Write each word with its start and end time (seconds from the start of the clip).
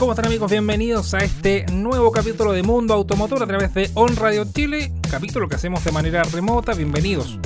¿Cómo 0.00 0.12
están 0.12 0.24
amigos? 0.24 0.50
Bienvenidos 0.50 1.12
a 1.12 1.18
este 1.18 1.66
nuevo 1.66 2.10
capítulo 2.10 2.52
de 2.52 2.62
Mundo 2.62 2.94
Automotor 2.94 3.42
a 3.42 3.46
través 3.46 3.74
de 3.74 3.90
On 3.92 4.16
Radio 4.16 4.46
Chile, 4.50 4.90
capítulo 5.10 5.46
que 5.46 5.56
hacemos 5.56 5.84
de 5.84 5.92
manera 5.92 6.22
remota. 6.22 6.72
Bienvenidos 6.72 7.38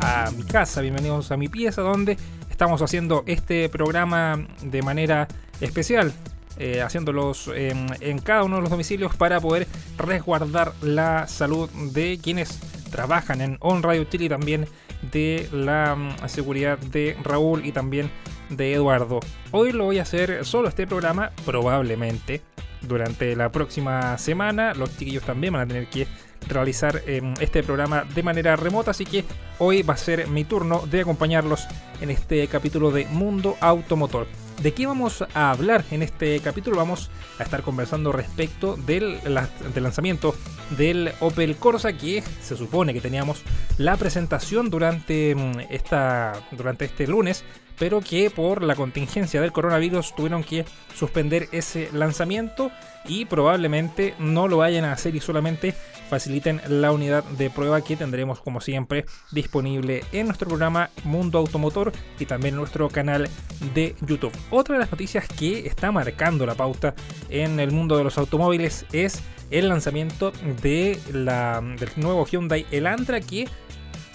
a 0.00 0.28
mi 0.36 0.42
casa, 0.42 0.80
bienvenidos 0.80 1.30
a 1.30 1.36
mi 1.36 1.46
pieza 1.46 1.82
donde 1.82 2.18
estamos 2.50 2.82
haciendo 2.82 3.22
este 3.26 3.68
programa 3.68 4.44
de 4.60 4.82
manera 4.82 5.28
especial, 5.60 6.12
eh, 6.58 6.82
haciéndolos 6.82 7.46
en, 7.54 7.86
en 8.00 8.18
cada 8.18 8.42
uno 8.42 8.56
de 8.56 8.62
los 8.62 8.70
domicilios 8.70 9.14
para 9.14 9.40
poder 9.40 9.68
resguardar 9.96 10.72
la 10.82 11.28
salud 11.28 11.70
de 11.92 12.18
quienes 12.20 12.58
trabajan 12.90 13.40
en 13.40 13.56
On 13.60 13.84
Radio 13.84 14.02
Chile 14.02 14.24
y 14.24 14.28
también 14.28 14.66
de 15.12 15.48
la 15.52 15.94
mm, 15.94 16.28
seguridad 16.28 16.76
de 16.76 17.16
Raúl 17.22 17.64
y 17.64 17.70
también 17.70 18.10
de 18.50 18.74
Eduardo. 18.74 19.20
Hoy 19.50 19.72
lo 19.72 19.84
voy 19.84 19.98
a 19.98 20.02
hacer 20.02 20.44
solo 20.44 20.68
este 20.68 20.86
programa, 20.86 21.30
probablemente 21.44 22.42
durante 22.82 23.36
la 23.36 23.50
próxima 23.50 24.18
semana. 24.18 24.74
Los 24.74 24.96
chiquillos 24.96 25.24
también 25.24 25.52
van 25.52 25.62
a 25.62 25.66
tener 25.66 25.88
que 25.88 26.06
realizar 26.48 27.02
em, 27.06 27.34
este 27.40 27.62
programa 27.62 28.04
de 28.04 28.22
manera 28.22 28.56
remota, 28.56 28.90
así 28.92 29.04
que 29.04 29.24
hoy 29.58 29.82
va 29.82 29.94
a 29.94 29.98
ser 29.98 30.26
mi 30.28 30.44
turno 30.44 30.86
de 30.86 31.00
acompañarlos 31.00 31.66
en 32.00 32.10
este 32.10 32.46
capítulo 32.48 32.90
de 32.90 33.06
Mundo 33.06 33.56
Automotor. 33.60 34.26
¿De 34.62 34.74
qué 34.74 34.86
vamos 34.86 35.24
a 35.32 35.50
hablar 35.50 35.84
en 35.90 36.02
este 36.02 36.38
capítulo? 36.40 36.76
Vamos 36.76 37.10
a 37.38 37.44
estar 37.44 37.62
conversando 37.62 38.12
respecto 38.12 38.76
del, 38.76 39.18
del, 39.22 39.82
lanzamiento 39.82 40.34
del 40.76 41.12
Opel 41.20 41.56
Corsa, 41.56 41.94
que 41.94 42.22
se 42.42 42.56
supone 42.56 42.92
que 42.92 43.00
teníamos 43.00 43.42
la 43.78 43.96
presentación 43.96 44.68
durante, 44.68 45.30
em, 45.30 45.52
esta, 45.70 46.34
durante 46.50 46.84
este 46.84 47.06
lunes, 47.06 47.42
pero 47.80 48.02
que 48.02 48.30
por 48.30 48.62
la 48.62 48.76
contingencia 48.76 49.40
del 49.40 49.52
coronavirus 49.52 50.14
tuvieron 50.14 50.44
que 50.44 50.66
suspender 50.94 51.48
ese 51.50 51.88
lanzamiento 51.94 52.70
y 53.06 53.24
probablemente 53.24 54.14
no 54.18 54.48
lo 54.48 54.58
vayan 54.58 54.84
a 54.84 54.92
hacer 54.92 55.16
y 55.16 55.20
solamente 55.20 55.72
faciliten 56.10 56.60
la 56.68 56.92
unidad 56.92 57.24
de 57.24 57.48
prueba 57.48 57.80
que 57.80 57.96
tendremos 57.96 58.40
como 58.40 58.60
siempre 58.60 59.06
disponible 59.32 60.04
en 60.12 60.26
nuestro 60.26 60.48
programa 60.48 60.90
Mundo 61.04 61.38
Automotor 61.38 61.92
y 62.18 62.26
también 62.26 62.54
en 62.54 62.60
nuestro 62.60 62.90
canal 62.90 63.30
de 63.74 63.96
YouTube. 64.02 64.36
Otra 64.50 64.74
de 64.74 64.80
las 64.80 64.90
noticias 64.90 65.26
que 65.26 65.66
está 65.66 65.90
marcando 65.90 66.44
la 66.44 66.56
pauta 66.56 66.94
en 67.30 67.60
el 67.60 67.70
mundo 67.70 67.96
de 67.96 68.04
los 68.04 68.18
automóviles 68.18 68.84
es 68.92 69.22
el 69.50 69.70
lanzamiento 69.70 70.32
de 70.60 71.00
la, 71.14 71.62
del 71.78 71.88
nuevo 71.96 72.26
Hyundai 72.26 72.66
Elantra 72.70 73.22
que 73.22 73.48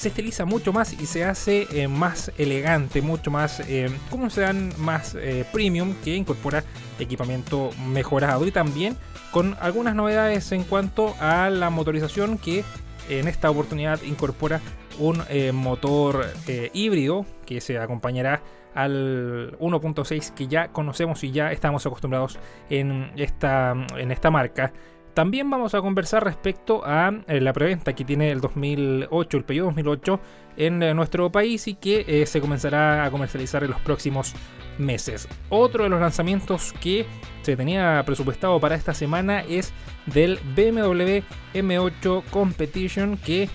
se 0.06 0.09
estiliza 0.09 0.45
mucho 0.45 0.72
más 0.72 0.94
y 0.94 1.08
se 1.08 1.25
hace 1.25 1.66
eh, 1.72 1.88
más 1.88 2.31
elegante, 2.38 3.02
mucho 3.02 3.31
más, 3.31 3.59
eh, 3.61 3.89
como 4.11 4.30
se 4.30 4.42
dan 4.42 4.72
más 4.78 5.16
eh, 5.16 5.48
premium, 5.52 5.95
que 6.03 6.16
incorpora 6.16 6.64
equipamiento 7.00 7.72
mejorado 7.88 8.45
y 8.45 8.52
también 8.52 8.98
con 9.31 9.58
algunas 9.59 9.95
novedades 9.95 10.52
en 10.52 10.64
cuanto 10.64 11.16
a 11.20 11.50
la 11.50 11.72
motorización 11.72 12.38
que 12.38 12.64
en 13.09 13.28
esta 13.28 13.50
oportunidad 13.50 14.00
incorpora 14.03 14.61
un 15.00 15.23
motor 15.53 16.28
híbrido 16.73 17.26
que 17.48 17.59
se 17.59 17.80
acompañará 17.80 18.44
al 18.76 19.58
1.6 19.59 20.36
que 20.36 20.48
ya 20.48 20.67
conocemos 20.67 21.23
y 21.23 21.31
ya 21.31 21.52
estamos 21.52 21.83
acostumbrados 21.88 22.37
en 22.70 23.11
esta, 23.16 23.73
en 23.98 24.11
esta 24.11 24.30
marca. 24.30 24.72
También 25.15 25.49
vamos 25.49 25.73
a 25.73 25.81
conversar 25.81 26.26
respecto 26.26 26.81
a 26.86 27.09
eh, 27.30 27.39
la 27.39 27.53
preventa 27.53 27.93
que 27.93 28.03
tiene 28.03 28.31
el 28.31 28.42
2008, 28.42 29.37
el 29.37 29.43
Peugeot 29.45 29.67
2008 29.67 30.20
en 30.58 30.83
eh, 30.83 30.93
nuestro 30.93 31.31
país 31.31 31.70
y 31.70 31.76
que 31.76 32.03
eh, 32.05 32.26
se 32.26 32.42
comenzará 32.42 33.05
a 33.05 33.11
comercializar 33.11 33.64
en 33.64 33.71
los 33.71 33.80
próximos 33.80 34.33
meses. 34.77 35.30
Otro 35.48 35.86
de 35.86 35.89
los 35.89 36.02
lanzamientos 36.02 36.73
que 36.81 37.05
se 37.43 37.55
tenía 37.55 38.04
presupuestado 38.05 38.59
para 38.59 38.75
esta 38.75 38.93
semana 38.93 39.39
es 39.39 39.71
del 40.05 40.37
BMW 40.54 41.21
M8 41.54 42.23
Competition 42.30 43.15
que 43.15 43.48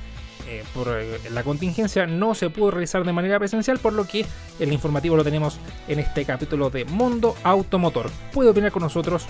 por 0.74 0.88
la 1.30 1.44
contingencia 1.44 2.06
no 2.06 2.34
se 2.34 2.50
pudo 2.50 2.72
realizar 2.72 3.04
de 3.04 3.12
manera 3.12 3.38
presencial, 3.38 3.78
por 3.78 3.92
lo 3.92 4.04
que 4.08 4.26
el 4.58 4.72
informativo 4.72 5.16
lo 5.16 5.22
tenemos 5.22 5.60
en 5.86 6.00
este 6.00 6.24
capítulo 6.24 6.70
de 6.70 6.86
Mundo 6.86 7.36
Automotor. 7.44 8.10
Puede 8.32 8.50
opinar 8.50 8.72
con 8.72 8.82
nosotros 8.82 9.28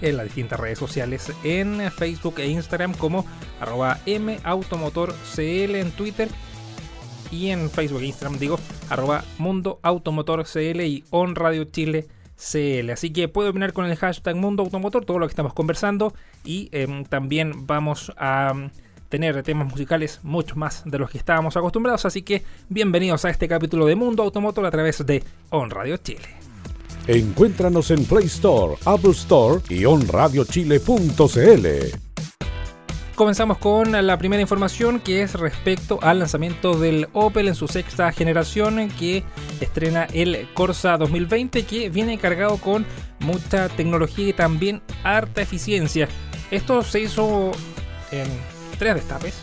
en 0.00 0.16
las 0.16 0.26
distintas 0.26 0.60
redes 0.60 0.78
sociales 0.78 1.32
en 1.44 1.90
Facebook 1.90 2.38
e 2.38 2.48
Instagram 2.48 2.94
como 2.94 3.26
arroba 3.60 3.98
mautomotorcl 4.44 5.74
en 5.74 5.90
Twitter 5.92 6.28
y 7.30 7.48
en 7.48 7.70
Facebook 7.70 8.02
e 8.02 8.06
Instagram 8.06 8.38
digo 8.38 8.58
arroba 8.88 9.24
mundo 9.38 9.80
automotorcl 9.82 10.80
y 10.80 11.04
on 11.10 11.34
radio 11.34 11.64
chile. 11.64 12.08
Así 12.92 13.12
que 13.12 13.28
puede 13.28 13.48
opinar 13.48 13.72
con 13.72 13.86
el 13.86 13.96
hashtag 13.96 14.36
Mundo 14.36 14.62
Automotor, 14.62 15.04
todo 15.04 15.18
lo 15.18 15.26
que 15.26 15.32
estamos 15.32 15.54
conversando. 15.54 16.12
Y 16.44 16.68
em, 16.72 17.04
también 17.04 17.66
vamos 17.66 18.12
a 18.18 18.52
mm, 18.54 18.70
tener 19.08 19.42
temas 19.42 19.68
musicales 19.68 20.20
mucho 20.22 20.56
más 20.56 20.82
de 20.84 20.98
los 20.98 21.10
que 21.10 21.18
estábamos 21.18 21.56
acostumbrados. 21.56 22.04
Así 22.04 22.22
que 22.22 22.42
bienvenidos 22.68 23.24
a 23.24 23.30
este 23.30 23.48
capítulo 23.48 23.86
de 23.86 23.96
Mundo 23.96 24.22
Automotor 24.22 24.66
a 24.66 24.70
través 24.70 25.04
de 25.06 25.24
On 25.50 25.70
Radio 25.70 25.96
Chile. 25.96 26.45
Encuéntranos 27.08 27.92
en 27.92 28.04
Play 28.04 28.24
Store, 28.26 28.74
Apple 28.84 29.12
Store 29.12 29.62
y 29.68 29.84
onradiochile.cl. 29.84 31.66
Comenzamos 33.14 33.58
con 33.58 33.92
la 33.92 34.18
primera 34.18 34.42
información 34.42 34.98
que 34.98 35.22
es 35.22 35.34
respecto 35.34 36.00
al 36.02 36.18
lanzamiento 36.18 36.76
del 36.76 37.06
Opel 37.12 37.46
en 37.46 37.54
su 37.54 37.68
sexta 37.68 38.10
generación 38.10 38.88
que 38.98 39.22
estrena 39.60 40.08
el 40.12 40.48
Corsa 40.52 40.96
2020 40.96 41.64
que 41.64 41.90
viene 41.90 42.18
cargado 42.18 42.56
con 42.56 42.84
mucha 43.20 43.68
tecnología 43.68 44.30
y 44.30 44.32
también 44.32 44.82
harta 45.04 45.42
eficiencia. 45.42 46.08
Esto 46.50 46.82
se 46.82 47.02
hizo 47.02 47.52
en 48.10 48.26
tres 48.80 48.96
destapes. 48.96 49.34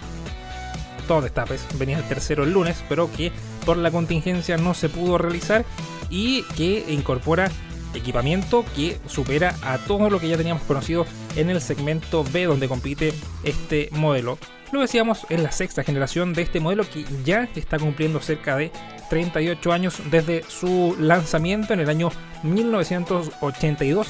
Dos 1.07 1.24
destapes, 1.24 1.66
venía 1.80 1.97
el 1.97 2.03
tercero 2.09 2.44
el 2.44 2.51
lunes, 2.51 2.84
pero 2.90 3.09
que 3.09 3.31
por 3.66 3.78
la 3.78 3.90
contingencia 3.90 4.57
no 4.57 4.74
se 4.74 4.90
pudo 4.90 5.18
realizar 5.18 5.63
y 6.09 6.44
que 6.56 6.86
incorpora 6.90 7.50
equipamiento 7.94 8.66
que 8.75 9.00
supera 9.08 9.56
a 9.64 9.78
todo 9.78 10.09
lo 10.09 10.19
que 10.19 10.28
ya 10.28 10.38
teníamos 10.38 10.64
conocido 10.64 11.06
en 11.36 11.50
el 11.50 11.62
segmento 11.62 12.24
B 12.24 12.46
donde 12.46 12.68
compite 12.68 13.14
este 13.44 13.90
modelo. 13.91 14.38
Lo 14.72 14.81
decíamos, 14.81 15.28
es 15.30 15.40
la 15.40 15.52
sexta 15.52 15.84
generación 15.84 16.34
de 16.34 16.42
este 16.42 16.59
modelo 16.59 16.90
que 16.90 17.06
ya 17.24 17.47
está 17.56 17.78
cumpliendo 17.78 18.19
cerca 18.22 18.56
de 18.56 18.72
38 19.09 19.72
años 19.72 20.02
desde 20.09 20.44
su 20.47 20.96
lanzamiento 21.00 21.74
en 21.74 21.81
el 21.81 21.90
año 21.90 22.09
1982 22.42 24.08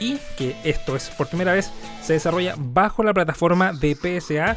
y 0.00 0.18
que 0.36 0.56
esto 0.64 0.96
es 0.96 1.10
por 1.10 1.28
primera 1.28 1.52
vez 1.52 1.72
se 2.02 2.14
desarrolla 2.14 2.54
bajo 2.56 3.02
la 3.02 3.14
plataforma 3.14 3.72
de 3.72 3.94
PSA 3.96 4.56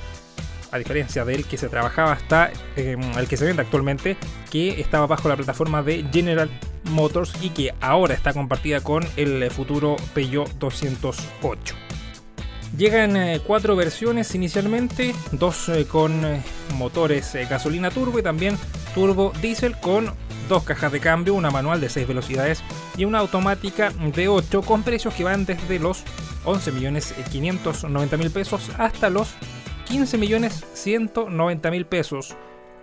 diferencia 0.78 1.26
del 1.26 1.46
que 1.46 1.58
se 1.58 1.70
trabajaba 1.70 2.14
hasta 2.14 2.52
em, 2.76 3.02
el 3.18 3.28
que 3.28 3.38
se 3.38 3.46
vende 3.46 3.62
actualmente, 3.62 4.18
que 4.52 4.82
estaba 4.82 5.08
bajo 5.08 5.30
la 5.30 5.36
plataforma 5.36 5.84
de 5.84 6.06
General 6.12 6.50
Motors 6.86 7.34
y 7.42 7.50
que 7.50 7.74
ahora 7.82 8.14
está 8.14 8.34
compartida 8.34 8.82
con 8.82 9.06
el 9.16 9.50
futuro 9.52 9.96
Peugeot 10.14 10.50
208. 10.60 11.76
Llegan 12.78 13.16
eh, 13.16 13.42
cuatro 13.46 13.76
versiones 13.76 14.36
inicialmente, 14.36 15.16
dos 15.32 15.70
eh, 15.70 15.86
con 15.86 16.26
eh, 16.26 16.44
motores 16.76 17.34
gasolina 17.50 17.92
turbo 17.92 18.20
y 18.20 18.24
también 18.24 18.58
turbo 18.94 19.32
diésel 19.42 19.80
con 19.80 20.14
dos 20.48 20.64
cajas 20.64 20.92
de 20.92 21.00
cambio, 21.00 21.34
una 21.34 21.52
manual 21.52 21.82
de 21.82 21.90
6 21.90 22.08
velocidades 22.08 22.64
y 22.96 23.06
una 23.06 23.20
automática 23.20 23.92
de 24.16 24.28
8 24.28 24.62
con 24.62 24.84
precios 24.84 25.14
que 25.14 25.24
van 25.24 25.46
desde 25.46 25.80
los 25.80 26.04
11.590.000 26.46 28.32
pesos 28.32 28.70
hasta 28.78 29.10
los 29.10 29.30
15.190.000 29.90 31.86
pesos. 31.86 32.36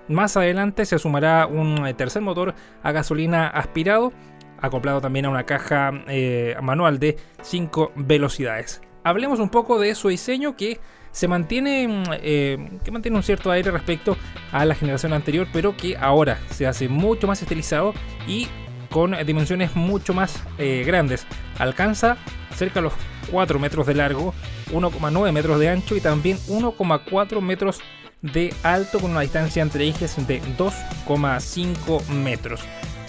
Más 0.08 0.36
adelante 0.36 0.84
se 0.84 0.98
sumará 0.98 1.46
un 1.46 1.86
eh, 1.86 1.94
tercer 1.94 2.22
motor 2.22 2.54
a 2.82 2.92
gasolina 2.92 3.46
aspirado, 3.46 4.12
acoplado 4.60 5.00
también 5.00 5.26
a 5.26 5.30
una 5.30 5.44
caja 5.44 5.92
eh, 6.08 6.56
manual 6.62 6.98
de 6.98 7.16
5 7.42 7.92
velocidades. 7.96 8.82
Hablemos 9.02 9.38
un 9.38 9.50
poco 9.50 9.78
de 9.78 9.94
su 9.94 10.08
diseño 10.08 10.56
que 10.56 10.80
se 11.10 11.28
mantiene, 11.28 11.88
mm, 11.88 12.04
eh, 12.22 12.78
que 12.84 12.90
mantiene 12.90 13.16
un 13.16 13.22
cierto 13.22 13.50
aire 13.50 13.70
respecto 13.70 14.16
a 14.52 14.64
la 14.64 14.74
generación 14.74 15.12
anterior, 15.12 15.46
pero 15.52 15.76
que 15.76 15.96
ahora 15.96 16.38
se 16.50 16.66
hace 16.66 16.88
mucho 16.88 17.26
más 17.26 17.40
estilizado 17.42 17.94
y 18.26 18.48
con 18.90 19.14
dimensiones 19.26 19.74
mucho 19.74 20.14
más 20.14 20.44
grandes. 20.86 21.26
Alcanza 21.58 22.16
cerca 22.54 22.74
de 22.74 22.82
los 22.82 22.92
4 23.24 23.58
metros 23.58 23.86
de 23.86 23.94
largo, 23.94 24.34
1,9 24.72 25.32
metros 25.32 25.58
de 25.58 25.68
ancho 25.68 25.96
y 25.96 26.00
también 26.00 26.38
1,4 26.48 27.40
metros 27.40 27.80
de 28.22 28.54
alto 28.62 29.00
con 29.00 29.10
una 29.10 29.20
distancia 29.20 29.62
entre 29.62 29.86
ejes 29.86 30.16
de 30.26 30.40
2,5 30.56 32.06
metros. 32.08 32.60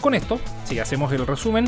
Con 0.02 0.14
esto, 0.14 0.40
si 0.66 0.80
hacemos 0.80 1.12
el 1.14 1.26
resumen, 1.26 1.68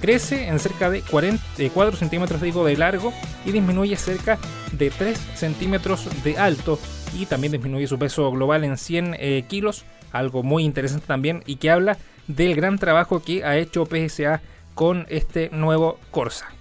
crece 0.00 0.48
en 0.48 0.58
cerca 0.58 0.90
de 0.90 1.02
4 1.02 1.96
centímetros 1.96 2.40
de 2.40 2.76
largo 2.76 3.12
y 3.44 3.52
disminuye 3.52 3.96
cerca 3.96 4.38
de 4.72 4.90
3 4.90 5.18
centímetros 5.34 6.08
de 6.24 6.38
alto 6.38 6.78
y 7.14 7.26
también 7.26 7.52
disminuye 7.52 7.86
su 7.86 7.98
peso 7.98 8.30
global 8.30 8.64
en 8.64 8.76
100 8.76 9.16
eh, 9.18 9.44
kilos, 9.48 9.84
algo 10.12 10.42
muy 10.42 10.64
interesante 10.64 11.06
también 11.06 11.42
y 11.46 11.56
que 11.56 11.70
habla 11.70 11.98
del 12.26 12.54
gran 12.54 12.78
trabajo 12.78 13.22
que 13.22 13.44
ha 13.44 13.56
hecho 13.56 13.86
PSA 13.86 14.40
con 14.74 15.06
este 15.08 15.50
nuevo 15.50 15.98
Corsa. 16.10 16.57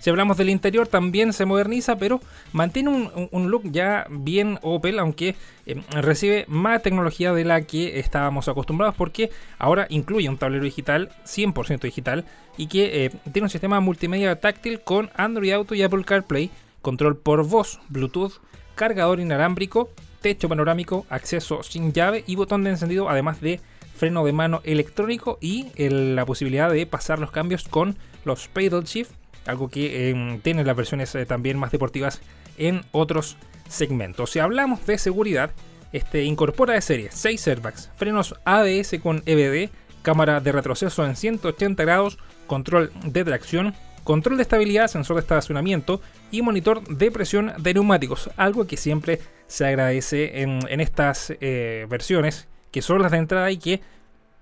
Si 0.00 0.08
hablamos 0.08 0.38
del 0.38 0.48
interior, 0.48 0.88
también 0.88 1.34
se 1.34 1.44
moderniza, 1.44 1.96
pero 1.96 2.20
mantiene 2.52 3.10
un, 3.30 3.50
look 3.50 3.70
ya 3.70 4.06
bien 4.08 4.58
Opel, 4.62 4.98
aunque 4.98 5.36
eh, 5.66 5.82
recibe 5.90 6.46
más 6.48 6.82
tecnología 6.82 7.34
de 7.34 7.44
la 7.44 7.60
que 7.62 7.98
estábamos 8.00 8.48
acostumbrados, 8.48 8.94
porque 8.96 9.30
ahora 9.58 9.86
incluye 9.90 10.28
un 10.28 10.38
tablero 10.38 10.64
digital, 10.64 11.10
100% 11.26 11.80
digital, 11.80 12.24
y 12.56 12.68
que 12.68 13.04
eh, 13.04 13.10
tiene 13.30 13.46
un 13.46 13.50
sistema 13.50 13.80
multimedia 13.80 14.40
táctil 14.40 14.80
con 14.80 15.10
Android 15.16 15.52
Auto 15.52 15.74
y 15.74 15.82
Apple 15.82 16.04
CarPlay, 16.04 16.50
control 16.80 17.18
por 17.18 17.46
voz, 17.46 17.78
Bluetooth, 17.90 18.40
cargador 18.74 19.20
inalámbrico, 19.20 19.90
techo 20.22 20.48
panorámico, 20.48 21.04
acceso 21.10 21.62
sin 21.62 21.92
llave 21.92 22.24
y 22.26 22.36
botón 22.36 22.64
de 22.64 22.70
encendido, 22.70 23.10
además 23.10 23.42
de 23.42 23.60
freno 23.96 24.24
de 24.24 24.32
mano 24.32 24.62
electrónico 24.64 25.36
y 25.42 25.66
la 25.76 26.24
posibilidad 26.24 26.70
de 26.70 26.86
pasar 26.86 27.18
los 27.18 27.30
cambios 27.30 27.64
con 27.64 27.98
los 28.24 28.48
pedal 28.48 28.84
shift 28.84 29.19
algo 29.46 29.68
que 29.68 30.10
em, 30.10 30.40
tiene 30.40 30.64
las 30.64 30.76
versiones 30.76 31.14
eh, 31.14 31.26
también 31.26 31.58
más 31.58 31.72
deportivas 31.72 32.20
en 32.58 32.82
otros 32.92 33.36
segmentos. 33.68 34.30
Si 34.30 34.38
hablamos 34.38 34.84
de 34.86 34.98
seguridad, 34.98 35.50
este 35.92 36.24
incorpora 36.24 36.74
de 36.74 36.80
serie 36.80 37.08
6 37.10 37.48
airbags, 37.48 37.90
frenos 37.96 38.34
ABS 38.44 38.98
con 39.02 39.22
EBD, 39.26 39.70
cámara 40.02 40.40
de 40.40 40.52
retroceso 40.52 41.04
en 41.04 41.16
180 41.16 41.82
grados, 41.82 42.18
control 42.46 42.92
de 43.04 43.24
tracción, 43.24 43.74
control 44.04 44.36
de 44.36 44.42
estabilidad, 44.42 44.88
sensor 44.88 45.16
de 45.16 45.20
estacionamiento 45.20 46.00
y 46.30 46.42
monitor 46.42 46.86
de 46.86 47.10
presión 47.10 47.52
de 47.58 47.74
neumáticos, 47.74 48.30
algo 48.36 48.66
que 48.66 48.76
siempre 48.76 49.20
se 49.46 49.66
agradece 49.66 50.42
en, 50.42 50.80
estas 50.80 51.34
eh, 51.40 51.86
versiones, 51.88 52.48
que 52.70 52.82
son 52.82 53.02
las 53.02 53.10
de 53.10 53.18
entrada 53.18 53.50
y 53.50 53.58
que, 53.58 53.80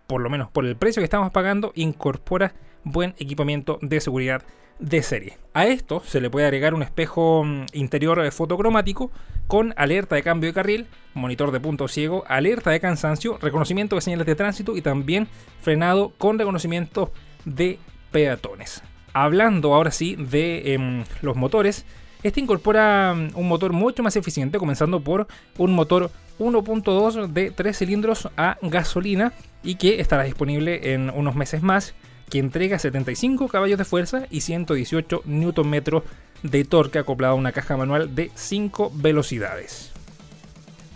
por 0.07 0.21
lo 0.21 0.31
menos 0.31 0.51
por 0.51 0.67
el 0.67 0.77
precio 0.77 1.01
que 1.01 1.05
estamos 1.05 1.33
pagando, 1.33 1.73
incorpora 1.75 2.55
buen 2.85 3.15
equipamiento 3.19 3.79
de 3.83 4.01
seguridad 4.01 4.43
de 4.79 5.03
serie. 5.03 5.39
A 5.55 5.67
esto 5.67 6.03
se 6.05 6.21
le 6.21 6.31
puede 6.31 6.47
agregar 6.47 6.75
un 6.75 6.83
espejo 6.83 7.45
mm, 7.45 7.67
interior 7.73 8.31
fotocromático 8.31 9.11
con 9.47 9.75
alerta 9.77 10.15
de 10.15 10.23
cambio 10.23 10.49
de 10.49 10.55
carril, 10.55 10.87
monitor 11.15 11.51
de 11.51 11.61
punto 11.61 11.89
ciego, 11.89 12.25
alerta 12.29 12.71
de 12.71 12.81
cansancio, 12.81 13.39
reconocimiento 13.39 13.97
de 13.97 14.03
señales 14.03 14.27
de 14.27 14.35
tránsito 14.35 14.77
y 14.77 14.83
también 14.83 15.27
frenado 15.61 16.13
con 16.19 16.39
reconocimiento 16.39 17.13
de 17.45 17.79
peatones. 18.13 18.83
Hablando 19.15 19.75
ahora 19.75 19.91
sí 19.91 20.17
de 20.17 20.75
em, 20.75 21.05
los 21.23 21.37
motores, 21.37 21.87
este 22.23 22.41
incorpora 22.41 23.15
mm, 23.15 23.31
un 23.35 23.49
motor 23.49 23.73
mucho 23.73 24.03
más 24.03 24.17
eficiente, 24.17 24.59
comenzando 24.59 25.01
por 25.01 25.27
un 25.57 25.73
motor 25.73 26.11
1.2 26.39 27.27
de 27.29 27.51
3 27.51 27.77
cilindros 27.77 28.29
a 28.37 28.59
gasolina 28.63 29.33
y 29.63 29.75
que 29.75 30.01
estará 30.01 30.23
disponible 30.25 30.93
en 30.93 31.11
unos 31.11 31.35
meses 31.35 31.63
más 31.63 31.95
que 32.29 32.39
entrega 32.39 32.79
75 32.79 33.49
caballos 33.49 33.79
de 33.79 33.85
fuerza 33.85 34.27
y 34.31 34.43
118 34.43 35.23
Nm 35.25 36.03
de 36.43 36.65
torque 36.65 36.99
acoplado 36.99 37.35
a 37.35 37.37
una 37.37 37.53
caja 37.53 37.77
manual 37.77 38.15
de 38.15 38.31
5 38.35 38.93
velocidades. 38.95 39.93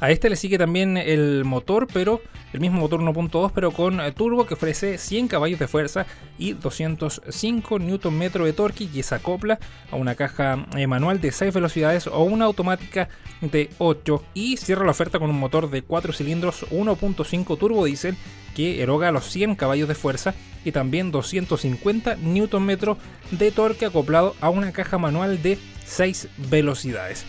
A 0.02 0.10
este 0.10 0.28
le 0.28 0.34
sigue 0.34 0.58
también 0.58 0.96
el 0.96 1.44
motor, 1.44 1.86
pero 1.86 2.20
el 2.52 2.58
mismo 2.58 2.80
motor 2.80 3.00
1.2, 3.00 3.52
pero 3.54 3.70
con 3.70 4.00
eh, 4.00 4.10
turbo 4.10 4.46
que 4.46 4.54
ofrece 4.54 4.98
100 4.98 5.28
caballos 5.28 5.60
de 5.60 5.68
fuerza 5.68 6.06
y 6.38 6.54
205 6.54 7.78
Nm 7.78 8.18
de 8.32 8.52
torque 8.52 8.88
y 8.92 9.02
se 9.04 9.14
acopla 9.14 9.60
a 9.92 9.94
una 9.94 10.16
caja 10.16 10.66
eh, 10.76 10.88
manual 10.88 11.20
de 11.20 11.30
6 11.30 11.54
velocidades 11.54 12.08
o 12.08 12.24
una 12.24 12.46
automática 12.46 13.10
de 13.42 13.70
8 13.78 14.24
y 14.34 14.56
cierra 14.56 14.84
la 14.84 14.90
oferta 14.90 15.20
con 15.20 15.30
un 15.30 15.38
motor 15.38 15.70
de 15.70 15.82
4 15.82 16.12
cilindros 16.12 16.68
1.5 16.72 17.56
turbo 17.56 17.84
diésel 17.84 18.16
que 18.56 18.82
eroga 18.82 19.12
los 19.12 19.26
100 19.26 19.54
caballos 19.54 19.86
de 19.86 19.94
fuerza 19.94 20.34
y 20.64 20.72
también 20.72 21.12
250 21.12 22.16
Nm 22.16 22.96
de 23.30 23.52
torque 23.52 23.86
acoplado 23.86 24.34
a 24.40 24.50
una 24.50 24.72
caja 24.72 24.98
manual 24.98 25.40
de 25.42 25.58
6 25.84 26.28
velocidades. 26.50 27.24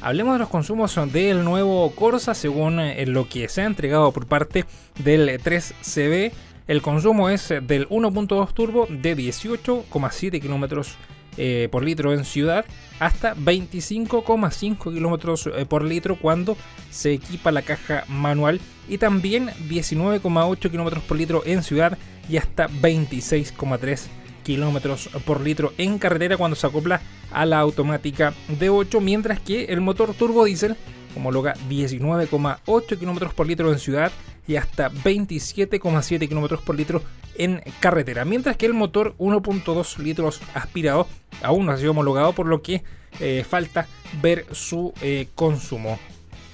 Hablemos 0.00 0.34
de 0.34 0.38
los 0.38 0.48
consumos 0.48 0.98
del 1.12 1.42
nuevo 1.42 1.90
Corsa 1.90 2.32
según 2.32 2.78
eh, 2.78 3.04
lo 3.06 3.28
que 3.28 3.48
se 3.48 3.62
ha 3.62 3.64
entregado 3.64 4.12
por 4.12 4.26
parte 4.26 4.64
del 5.02 5.28
3CB. 5.42 6.30
El 6.68 6.82
consumo 6.82 7.30
es 7.30 7.48
del 7.48 7.88
1.2 7.88 8.54
turbo 8.54 8.86
de 8.88 9.16
18,7 9.16 10.40
kilómetros 10.40 10.96
eh, 11.36 11.68
por 11.72 11.82
litro 11.84 12.12
en 12.12 12.24
ciudad 12.24 12.64
hasta 13.00 13.34
25,5 13.34 14.92
kilómetros 14.92 15.48
eh, 15.52 15.66
por 15.66 15.82
litro 15.84 16.16
cuando 16.16 16.56
se 16.90 17.12
equipa 17.12 17.50
la 17.50 17.62
caja 17.62 18.04
manual 18.08 18.60
y 18.88 18.98
también 18.98 19.48
19,8 19.68 20.70
kilómetros 20.70 21.02
por 21.04 21.16
litro 21.16 21.42
en 21.44 21.62
ciudad 21.62 21.98
y 22.28 22.36
hasta 22.36 22.68
26,3 22.68 24.06
kilómetros 24.48 25.10
por 25.26 25.42
litro 25.42 25.74
en 25.76 25.98
carretera 25.98 26.38
cuando 26.38 26.56
se 26.56 26.66
acopla 26.66 27.02
a 27.30 27.44
la 27.44 27.58
automática 27.58 28.32
de 28.58 28.70
8, 28.70 28.98
mientras 28.98 29.40
que 29.40 29.66
el 29.66 29.82
motor 29.82 30.14
turbo 30.14 30.46
diésel 30.46 30.74
homologa 31.14 31.52
19,8 31.68 32.98
kilómetros 32.98 33.34
por 33.34 33.46
litro 33.46 33.70
en 33.70 33.78
ciudad 33.78 34.10
y 34.46 34.56
hasta 34.56 34.90
27,7 34.90 36.28
kilómetros 36.28 36.62
por 36.62 36.76
litro 36.76 37.02
en 37.34 37.60
carretera, 37.78 38.24
mientras 38.24 38.56
que 38.56 38.64
el 38.64 38.72
motor 38.72 39.14
1.2 39.18 39.98
litros 39.98 40.40
aspirado 40.54 41.06
aún 41.42 41.66
no 41.66 41.72
ha 41.72 41.76
sido 41.76 41.90
homologado, 41.90 42.32
por 42.32 42.46
lo 42.46 42.62
que 42.62 42.82
eh, 43.20 43.44
falta 43.46 43.86
ver 44.22 44.46
su 44.52 44.94
eh, 45.02 45.28
consumo. 45.34 45.98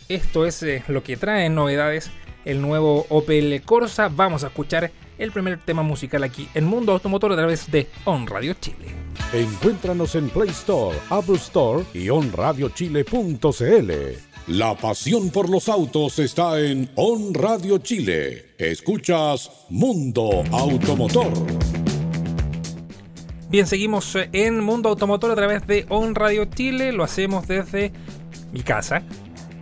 Esto 0.09 0.47
es 0.47 0.65
eh, 0.65 0.83
lo 0.89 1.05
que 1.05 1.17
trae 1.17 1.49
novedades 1.49 2.11
el 2.45 2.61
nuevo 2.61 3.07
Opel 3.09 3.63
Corsa. 3.65 4.09
Vamos 4.09 4.43
a 4.43 4.49
escuchar 4.49 4.91
el 5.19 5.33
primer 5.33 5.59
tema 5.59 5.83
musical 5.83 6.25
aquí 6.25 6.49
en 6.55 6.65
Mundo 6.65 6.93
Automotor 6.93 7.33
a 7.33 7.37
través 7.37 7.71
de 7.71 7.89
On 8.05 8.27
Radio 8.27 8.55
Chile. 8.61 8.95
Encuéntranos 9.33 10.15
en 10.15 10.29
Play 10.29 10.51
Store, 10.51 10.97
Apple 11.11 11.37
Store 11.37 11.85
y 11.93 12.09
onradiochile.cl. 12.09 13.93
La 14.47 14.75
pasión 14.75 15.31
por 15.31 15.49
los 15.49 15.69
autos 15.69 16.19
está 16.19 16.61
en 16.61 16.91
On 16.97 17.33
Radio 17.33 17.79
Chile. 17.79 18.55
Escuchas 18.59 19.51
Mundo 19.71 20.45
Automotor. 20.53 21.33
Bien, 23.49 23.67
seguimos 23.67 24.17
en 24.33 24.61
Mundo 24.61 24.91
Automotor 24.91 25.31
a 25.31 25.35
través 25.35 25.67
de 25.67 25.87
On 25.89 26.15
Radio 26.15 26.45
Chile. 26.45 26.93
Lo 26.93 27.05
hacemos 27.05 27.49
desde 27.49 27.93
mi 28.53 28.63
casa 28.63 29.03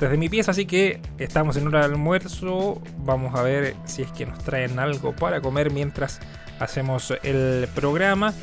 desde 0.02 0.16
mi 0.16 0.28
pieza, 0.28 0.50
así 0.50 0.66
que 0.66 1.00
estamos 1.18 1.56
en 1.56 1.68
hora 1.68 1.78
de 1.78 1.84
almuerzo. 1.86 2.82
Vamos 3.04 3.38
a 3.38 3.42
ver 3.42 3.76
si 3.84 4.02
es 4.02 4.10
que 4.10 4.26
nos 4.26 4.38
traen 4.40 4.80
algo 4.80 5.14
para 5.14 5.40
comer 5.40 5.70
mientras 5.70 6.18
hacemos 6.58 7.14
el 7.22 7.68
programa. 7.72 8.34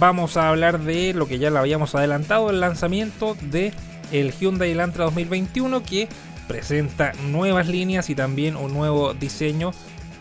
Vamos 0.00 0.38
a 0.38 0.48
hablar 0.48 0.80
de 0.80 1.12
lo 1.12 1.28
que 1.28 1.38
ya 1.38 1.50
le 1.50 1.58
habíamos 1.58 1.94
adelantado, 1.94 2.48
el 2.48 2.60
lanzamiento 2.60 3.36
de 3.42 3.74
el 4.10 4.32
Hyundai 4.32 4.70
Elantra 4.70 5.04
2021 5.04 5.82
que 5.82 6.08
presenta 6.48 7.12
nuevas 7.28 7.68
líneas 7.68 8.08
y 8.08 8.14
también 8.14 8.56
un 8.56 8.72
nuevo 8.72 9.12
diseño 9.12 9.72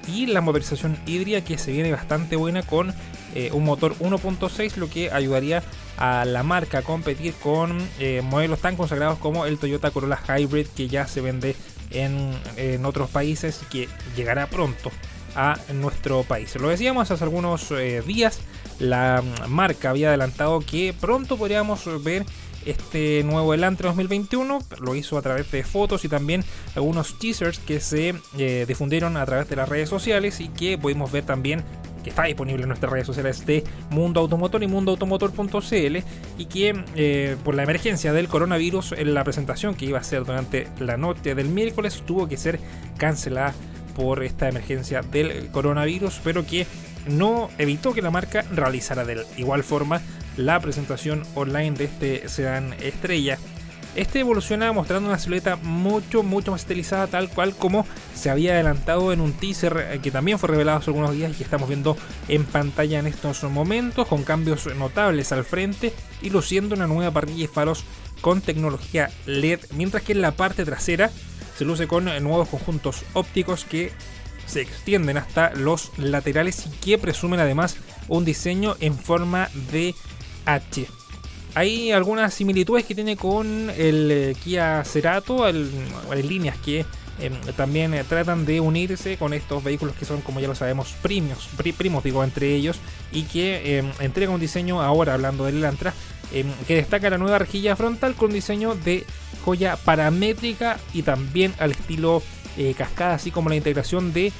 y 0.08 0.26
la 0.26 0.42
motorización 0.42 0.98
híbrida 1.06 1.42
que 1.42 1.58
se 1.58 1.72
viene 1.72 1.92
bastante 1.92 2.36
buena 2.36 2.64
con 2.64 2.94
eh, 3.34 3.50
un 3.54 3.64
motor 3.64 3.96
1.6 4.00 4.76
lo 4.76 4.90
que 4.90 5.10
ayudaría 5.12 5.64
a 5.98 6.26
la 6.26 6.44
marca 6.44 6.82
competir 6.82 7.34
con 7.36 7.78
eh, 8.00 8.22
modelos 8.24 8.60
tan 8.60 8.76
consagrados 8.76 9.20
como 9.20 9.46
el 9.46 9.58
Toyota 9.58 9.92
Corolla 9.92 10.20
Hybrid 10.28 10.68
que 10.68 10.88
ya 10.88 11.08
se 11.08 11.22
vende 11.22 11.56
en, 11.92 12.86
otros 12.86 13.10
países 13.10 13.62
y 13.64 13.66
que 13.66 13.90
llegará 14.16 14.48
pronto 14.48 14.92
a 15.36 15.58
nuestro 15.74 16.24
país. 16.24 16.56
Lo 16.56 16.70
decíamos 16.70 17.12
hace 17.12 17.24
algunos 17.24 17.70
eh, 17.72 18.02
días, 18.06 18.40
la 18.80 19.24
marca 19.48 19.90
había 19.90 20.10
adelantado 20.10 20.60
que 20.62 20.96
pronto 21.00 21.38
podríamos 21.38 21.84
ver 22.04 22.26
este 22.66 23.24
nuevo 23.24 23.54
Elantra 23.54 23.90
2021. 23.90 24.60
Lo 24.80 24.96
hizo 24.96 25.18
a 25.18 25.22
través 25.22 25.52
de 25.52 25.64
fotos 25.64 26.06
y 26.06 26.10
también 26.10 26.44
algunos 26.76 27.18
teasers 27.20 27.60
que 27.60 27.80
se 27.80 28.16
eh, 28.38 28.66
difundieron 28.68 29.18
a 29.18 29.26
través 29.26 29.50
de 29.50 29.56
las 29.56 29.70
redes 29.70 29.90
sociales 29.90 30.40
y 30.40 30.50
que 30.50 30.78
pudimos 30.78 31.12
ver 31.12 31.26
también 31.26 31.64
que 32.04 32.10
está 32.10 32.24
disponible 32.24 32.64
en 32.64 32.70
nuestras 32.70 32.92
redes 32.92 33.08
sociales 33.08 33.46
de 33.46 33.64
Mundo 33.90 34.20
Automotor 34.20 34.64
y 34.64 34.68
mundoautomotor.cl 34.68 35.98
y 36.38 36.46
que 36.46 36.84
eh, 36.96 37.36
por 37.44 37.56
la 37.56 37.64
emergencia 37.64 38.14
del 38.14 38.28
coronavirus 38.28 38.94
en 38.94 39.14
la 39.14 39.24
presentación 39.24 39.76
que 39.76 39.86
iba 39.86 40.00
a 40.00 40.04
ser 40.04 40.26
durante 40.26 40.68
la 40.80 40.98
noche 40.98 41.36
del 41.36 41.50
miércoles 41.50 42.04
tuvo 42.06 42.28
que 42.28 42.38
ser 42.38 42.60
cancelada 42.98 43.54
por 43.96 44.24
esta 44.24 44.48
emergencia 44.48 45.02
del 45.02 45.48
coronavirus, 45.48 46.22
pero 46.24 46.46
que 46.46 46.66
no 47.08 47.50
evitó 47.58 47.94
que 47.94 48.02
la 48.02 48.12
marca 48.12 48.44
realizara 48.52 49.06
de 49.06 49.26
igual 49.38 49.64
forma 49.64 50.02
la 50.38 50.60
presentación 50.60 51.24
online 51.36 51.72
de 51.72 51.86
este 51.86 52.30
sedán 52.30 52.74
estrella. 52.82 53.38
Este 53.96 54.22
evoluciona 54.22 54.72
mostrando 54.72 55.10
una 55.10 55.20
silueta 55.20 55.58
mucho, 55.58 56.24
mucho 56.24 56.52
más 56.52 56.62
estilizada, 56.62 57.08
tal 57.08 57.30
cual 57.30 57.54
como 57.54 57.86
se 58.16 58.30
había 58.30 58.54
adelantado 58.54 59.12
en 59.12 59.20
un 59.20 59.34
teaser 59.34 59.90
eh, 59.92 60.00
que 60.02 60.12
también 60.12 60.40
fue 60.40 60.48
revelado 60.48 60.78
hace 60.78 60.92
algunos 60.92 61.12
días 61.12 61.32
y 61.32 61.36
que 61.36 61.44
estamos 61.44 61.68
viendo 61.68 61.98
en 62.30 62.46
pantalla 62.46 63.00
en 63.00 63.08
estos 63.08 63.44
momentos, 63.44 64.08
con 64.08 64.24
cambios 64.24 64.66
notables 64.78 65.34
al 65.34 65.44
frente 65.44 65.94
y 66.22 66.30
luciendo 66.30 66.76
una 66.76 66.88
nueva 66.88 67.12
parrilla 67.12 67.44
y 67.44 67.48
faros 67.48 67.84
con 68.22 68.40
tecnología 68.40 69.10
LED, 69.26 69.60
mientras 69.74 70.04
que 70.04 70.14
en 70.14 70.22
la 70.22 70.32
parte 70.32 70.64
trasera 70.64 71.12
se 71.58 71.66
luce 71.66 71.88
con 71.88 72.06
nuevos 72.06 72.48
conjuntos 72.48 73.04
ópticos 73.14 73.66
que 73.66 73.92
se 74.46 74.62
extienden 74.62 75.18
hasta 75.18 75.54
los 75.54 75.98
laterales 75.98 76.66
y 76.66 76.70
que 76.70 76.98
presumen 76.98 77.42
además 77.42 77.76
un 78.08 78.24
diseño 78.24 78.76
en 78.80 78.98
forma 78.98 79.50
de 79.72 79.96
H. 80.46 80.88
Hay 81.54 81.92
algunas 81.92 82.34
similitudes 82.34 82.86
que 82.86 82.96
tiene 82.96 83.18
con 83.18 83.70
el 83.72 84.10
eh, 84.10 84.36
Kia 84.42 84.84
Cerato, 84.86 85.44
hay 85.44 86.24
líneas 86.24 86.58
que 86.58 86.86
em, 87.20 87.34
también 87.58 87.94
eh, 87.94 88.06
tratan 88.06 88.46
de 88.46 88.62
unirse 88.62 89.18
con 89.18 89.34
estos 89.34 89.62
vehículos 89.62 89.96
que 89.96 90.06
son, 90.06 90.22
como 90.22 90.40
ya 90.40 90.48
lo 90.48 90.56
sabemos, 90.56 90.96
primos, 91.02 91.50
primos 91.78 92.06
digo, 92.06 92.24
entre 92.24 92.56
ellos, 92.56 92.78
y 93.12 93.24
que 93.24 93.80
em, 93.80 93.92
entrega 94.00 94.32
un 94.32 94.40
diseño, 94.40 94.82
ahora 94.82 95.14
hablando 95.14 95.44
del 95.44 95.58
Elantra, 95.58 95.94
em, 96.32 96.48
que 96.68 96.76
destaca 96.76 97.10
la 97.10 97.18
nueva 97.18 97.40
rejilla 97.40 97.76
frontal 97.76 98.16
con 98.16 98.32
diseño 98.32 98.76
de 98.76 99.06
joya 99.44 99.76
paramétrica 99.76 100.80
y 100.94 101.02
también 101.02 101.54
al 101.60 101.72
estilo 101.72 102.24
eh, 102.58 102.74
cascada, 102.78 103.16
así 103.16 103.30
como 103.30 103.50
la 103.50 103.56
integración 103.56 104.14
de 104.14 104.32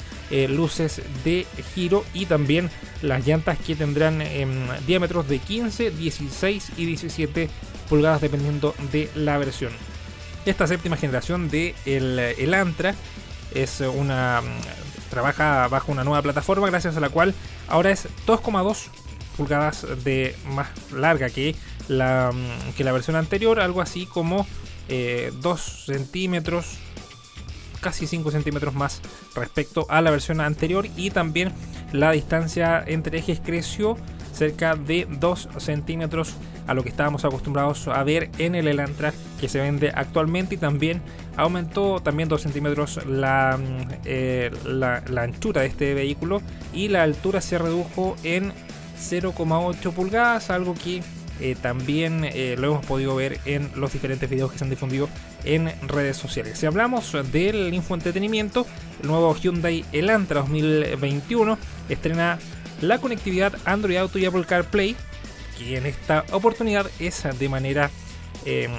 luces 0.48 1.02
de 1.26 1.46
giro 1.76 2.06
y 2.14 2.26
también 2.26 2.70
las 3.02 3.26
llantas 3.26 3.58
que 3.60 3.76
tendrán 3.76 4.22
em, 4.22 4.68
diámetros 4.86 5.28
de 5.28 5.40
15, 5.40 5.92
16 5.92 6.72
y 6.78 6.86
17 6.86 7.50
pulgadas 7.90 8.22
dependiendo 8.22 8.76
de 8.92 9.10
la 9.16 9.38
versión. 9.38 9.72
Esta 10.46 10.68
séptima 10.68 10.98
generación 10.98 11.50
de 11.50 11.76
el, 11.86 12.54
Antra 12.54 12.96
es 13.54 13.82
una 13.82 14.42
mm, 14.42 15.10
trabaja 15.10 15.68
bajo 15.68 15.92
una 15.92 16.04
nueva 16.04 16.22
plataforma 16.22 16.70
gracias 16.70 16.98
a 16.98 17.00
la 17.00 17.10
cual 17.10 17.34
ahora 17.68 17.92
es 17.92 18.08
2,2 18.26 18.88
pulgadas 19.38 19.86
de 20.04 20.36
más 20.48 20.70
larga 20.94 21.30
que 21.30 21.56
la, 21.88 22.32
mm, 22.34 22.74
que 22.74 22.84
la 22.84 22.92
versión 22.92 23.16
anterior, 23.16 23.60
algo 23.60 23.82
así 23.82 24.06
como 24.06 24.48
2 24.88 24.90
eh, 24.90 25.32
centímetros 25.86 26.80
casi 27.82 28.08
5 28.08 28.32
centímetros 28.32 28.74
más 28.74 29.02
respecto 29.36 29.86
a 29.90 30.02
la 30.02 30.12
versión 30.12 30.40
anterior 30.40 30.88
y 30.96 31.10
también 31.10 31.52
la 31.92 32.12
distancia 32.12 32.84
entre 32.86 33.20
ejes 33.20 33.42
creció 33.44 33.98
cerca 34.34 34.76
de 34.76 35.08
2 35.10 35.50
centímetros 35.58 36.36
a 36.68 36.74
lo 36.74 36.84
que 36.84 36.90
estábamos 36.90 37.26
acostumbrados 37.26 37.88
a 37.88 38.04
ver 38.04 38.30
en 38.38 38.56
el 38.56 38.68
Elantra 38.68 39.14
que 39.40 39.50
se 39.50 39.60
vende 39.60 39.92
actualmente 39.94 40.56
y 40.56 40.58
también 40.58 41.02
aumentó 41.36 42.00
también 42.00 42.30
2 42.30 42.42
centímetros 42.42 43.06
la, 43.06 43.60
eh, 44.06 44.52
la, 44.66 45.04
la 45.10 45.24
anchura 45.24 45.62
de 45.62 45.68
este 45.68 45.94
vehículo 45.94 46.42
y 46.74 46.88
la 46.88 47.04
altura 47.04 47.42
se 47.42 47.58
redujo 47.58 48.16
en 48.24 48.54
0,8 48.98 49.92
pulgadas 49.92 50.50
algo 50.50 50.76
que 50.76 51.02
eh, 51.42 51.56
también 51.60 52.24
eh, 52.24 52.56
lo 52.58 52.68
hemos 52.68 52.86
podido 52.86 53.16
ver 53.16 53.40
en 53.46 53.72
los 53.76 53.92
diferentes 53.92 54.30
videos 54.30 54.52
que 54.52 54.60
se 54.60 54.64
han 54.64 54.70
difundido 54.70 55.10
en 55.44 55.72
redes 55.88 56.16
sociales. 56.16 56.60
Si 56.60 56.68
hablamos 56.68 57.18
del 57.32 57.74
infoentretenimiento, 57.74 58.68
el 59.02 59.08
nuevo 59.08 59.36
Hyundai 59.36 59.84
Elantra 59.92 60.42
2021 60.42 61.58
estrena 61.94 62.40
la 62.82 63.00
conectividad 63.00 63.54
Android 63.66 63.98
Auto 63.98 64.20
y 64.20 64.26
Apple 64.26 64.46
CarPlay, 64.46 64.96
que 65.58 65.78
en 65.78 65.86
esta 65.86 66.26
oportunidad 66.32 66.90
es 67.00 67.24
de 67.38 67.50
manera 67.50 67.92
em, 68.46 68.72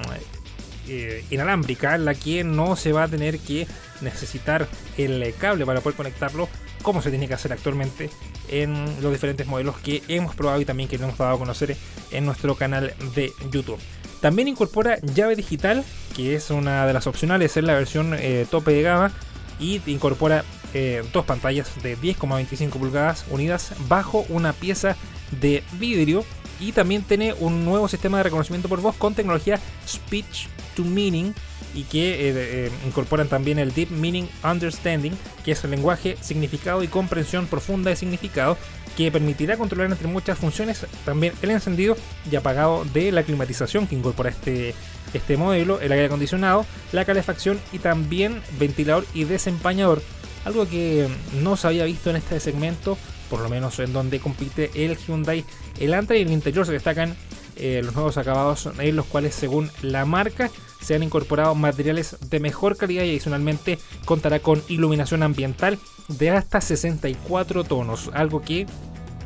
eh, 0.89 1.25
inalámbrica, 1.31 1.95
en 1.95 2.05
la 2.05 2.15
que 2.15 2.43
no 2.45 2.77
se 2.77 2.93
va 2.93 3.05
a 3.05 3.09
tener 3.09 3.39
que 3.39 3.67
necesitar 4.01 4.67
el 4.99 5.35
cable 5.39 5.65
para 5.65 5.81
poder 5.81 5.97
conectarlo 5.97 6.49
como 6.83 7.01
se 7.01 7.11
tiene 7.11 7.29
que 7.29 7.35
hacer 7.35 7.53
actualmente 7.53 8.11
en 8.49 8.85
los 9.01 9.13
diferentes 9.13 9.47
modelos 9.47 9.79
que 9.79 10.03
hemos 10.09 10.35
probado 10.35 10.61
y 10.61 10.65
también 10.65 10.89
que 10.89 10.97
hemos 10.97 11.17
dado 11.17 11.37
a 11.37 11.39
conocer 11.39 11.77
en 12.11 12.27
nuestro 12.27 12.57
canal 12.57 12.95
de 13.15 13.33
YouTube. 13.51 13.79
También 14.21 14.49
incorpora 14.49 14.99
llave 15.01 15.37
digital, 15.37 15.85
que 16.15 16.35
es 16.35 16.51
una 16.51 16.87
de 16.87 16.93
las 16.93 17.07
opcionales 17.07 17.57
en 17.57 17.67
la 17.67 17.75
versión 17.75 18.15
eh, 18.15 18.47
tope 18.51 18.73
de 18.73 18.83
gama, 18.83 19.13
y 19.59 19.81
incorpora 19.87 20.45
eh, 20.75 21.03
dos 21.13 21.25
pantallas 21.25 21.83
de 21.83 21.99
10,25 21.99 22.71
pulgadas 22.71 23.25
unidas 23.31 23.73
bajo 23.89 24.25
una 24.29 24.53
pieza 24.53 24.97
de 25.41 25.63
vidrio 25.79 26.25
y 26.61 26.73
también 26.73 27.03
tiene 27.03 27.35
un 27.41 27.65
nuevo 27.65 27.89
sistema 27.89 28.19
de 28.19 28.25
reconocimiento 28.25 28.69
por 28.69 28.81
voz 28.81 28.95
con 28.97 29.15
tecnología 29.15 29.59
Speech 29.87 30.49
to 30.77 30.85
Meaning 30.85 31.35
y 31.75 31.85
que 31.85 32.29
eh, 32.29 32.33
eh, 32.35 32.71
incorporan 32.87 33.29
también 33.29 33.59
el 33.59 33.73
Deep 33.73 33.91
Meaning 33.91 34.29
Understanding, 34.45 35.13
que 35.45 35.53
es 35.53 35.65
el 35.65 35.71
lenguaje, 35.71 36.17
significado 36.21 36.83
y 36.83 36.89
comprensión 36.89 37.47
profunda 37.47 37.91
de 37.91 37.97
significado, 37.97 38.57
que 38.97 39.11
permitirá 39.11 39.57
controlar 39.57 39.91
entre 39.91 40.07
muchas 40.07 40.39
funciones 40.39 40.87
también 41.05 41.33
el 41.41 41.51
encendido 41.51 41.97
y 42.31 42.37
apagado 42.37 42.85
de 42.93 43.11
la 43.11 43.23
climatización 43.23 43.87
que 43.87 43.95
incorpora 43.95 44.31
este, 44.31 44.75
este 45.15 45.37
modelo, 45.37 45.81
el 45.81 45.93
aire 45.93 46.07
acondicionado, 46.07 46.67
la 46.93 47.05
calefacción 47.05 47.59
y 47.73 47.79
también 47.79 48.43
ventilador 48.59 49.07
y 49.15 49.25
desempañador. 49.25 50.03
Algo 50.45 50.69
que 50.69 51.09
no 51.41 51.57
se 51.57 51.67
había 51.69 51.85
visto 51.85 52.11
en 52.11 52.17
este 52.17 52.41
segmento, 52.41 52.99
por 53.31 53.41
lo 53.41 53.49
menos 53.49 53.79
en 53.79 53.93
donde 53.93 54.21
compite 54.21 54.71
el 54.75 54.97
Hyundai 54.97 55.45
Elantra 55.79 56.17
y 56.17 56.23
el 56.23 56.33
interior 56.33 56.67
se 56.67 56.73
destacan 56.73 57.17
eh, 57.57 57.81
los 57.85 57.95
nuevos 57.95 58.17
acabados 58.17 58.69
en 58.79 58.97
los 58.97 59.07
cuales 59.07 59.35
según 59.35 59.71
la 59.83 60.05
marca 60.05 60.51
se 60.81 60.95
han 60.95 61.03
incorporado 61.03 61.55
materiales 61.55 62.17
de 62.29 62.41
mejor 62.41 62.77
calidad 62.77 63.05
y 63.05 63.11
adicionalmente 63.11 63.79
contará 64.05 64.41
con 64.41 64.63
iluminación 64.69 65.23
ambiental 65.23 65.79
de 66.09 66.31
hasta 66.31 66.61
64 66.61 67.65
tonos, 67.65 68.11
algo 68.15 68.43
que 68.43 68.67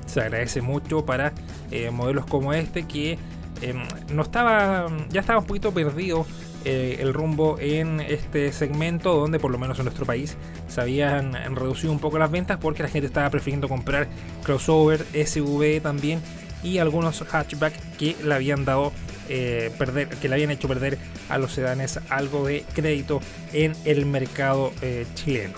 se 0.07 0.21
agradece 0.21 0.61
mucho 0.61 1.07
para 1.07 1.33
eh, 1.71 1.91
modelos 1.91 2.27
como 2.27 2.53
este 2.53 2.87
que 2.87 3.19
em, 3.63 3.83
no 4.13 4.23
estaba, 4.23 4.87
ya 5.11 5.21
estaba 5.21 5.39
un 5.39 5.47
poquito 5.47 5.73
perdido 5.73 6.27
eh, 6.65 6.99
el 7.01 7.15
rumbo 7.15 7.59
en 7.61 8.01
este 8.01 8.53
segmento 8.53 9.15
donde 9.15 9.39
por 9.39 9.51
lo 9.51 9.59
menos 9.59 9.79
en 9.79 9.85
nuestro 9.85 10.07
país 10.07 10.37
se 10.69 10.81
habían 10.81 11.33
reducido 11.55 11.93
un 11.93 11.99
poco 11.99 12.19
las 12.19 12.31
ventas 12.31 12.59
porque 12.61 12.83
la 12.83 12.89
gente 12.89 13.07
estaba 13.07 13.31
prefiriendo 13.31 13.69
comprar 13.69 14.09
crossover, 14.43 15.05
SUV 15.27 15.81
también 15.81 16.21
y 16.63 16.79
algunos 16.79 17.23
hatchback 17.23 17.75
que 17.97 18.17
le 18.25 18.35
habían 18.35 18.65
dado 18.65 18.93
eh, 19.29 19.73
perder, 19.79 20.09
que 20.09 20.29
le 20.29 20.35
habían 20.35 20.51
hecho 20.51 20.69
perder 20.69 20.99
a 21.29 21.39
los 21.39 21.53
sedanes 21.53 22.01
algo 22.11 22.47
de 22.47 22.65
crédito 22.75 23.21
en 23.53 23.75
el 23.85 24.07
mercado 24.07 24.73
eh, 24.83 25.07
chileno. 25.15 25.55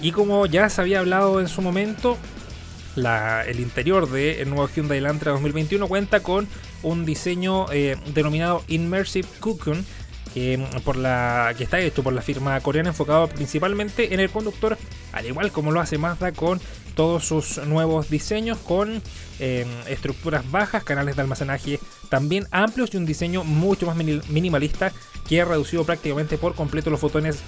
Y 0.00 0.12
como 0.12 0.46
ya 0.46 0.68
se 0.68 0.80
había 0.80 1.00
hablado 1.00 1.40
en 1.40 1.48
su 1.48 1.60
momento, 1.62 2.16
el 2.96 3.60
interior 3.60 4.10
del 4.10 4.48
nuevo 4.48 4.68
Hyundai 4.68 4.98
Elantra 4.98 5.32
2021 5.32 5.86
cuenta 5.86 6.20
con 6.20 6.48
un 6.82 7.04
diseño 7.04 7.66
eh, 7.72 7.96
denominado 8.14 8.62
Immersive 8.68 9.28
Cocoon, 9.40 9.84
que, 10.34 10.62
por 10.84 10.96
la, 10.96 11.54
que 11.56 11.64
está 11.64 11.80
hecho 11.80 12.02
por 12.02 12.12
la 12.12 12.22
firma 12.22 12.60
coreana 12.60 12.90
enfocado 12.90 13.28
principalmente 13.28 14.14
en 14.14 14.20
el 14.20 14.30
conductor, 14.30 14.76
al 15.12 15.26
igual 15.26 15.50
como 15.52 15.72
lo 15.72 15.80
hace 15.80 15.98
Mazda 15.98 16.32
con 16.32 16.60
todos 16.94 17.24
sus 17.24 17.58
nuevos 17.66 18.10
diseños 18.10 18.58
con 18.58 19.02
em, 19.38 19.68
estructuras 19.86 20.50
bajas, 20.50 20.84
canales 20.84 21.16
de 21.16 21.22
almacenaje 21.22 21.80
también 22.08 22.46
amplios 22.50 22.92
y 22.92 22.96
un 22.96 23.06
diseño 23.06 23.44
mucho 23.44 23.86
más 23.86 23.96
minimalista 23.96 24.92
que 25.28 25.40
ha 25.40 25.44
reducido 25.44 25.84
prácticamente 25.84 26.38
por 26.38 26.54
completo 26.54 26.90
los 26.90 27.00
fotones 27.00 27.38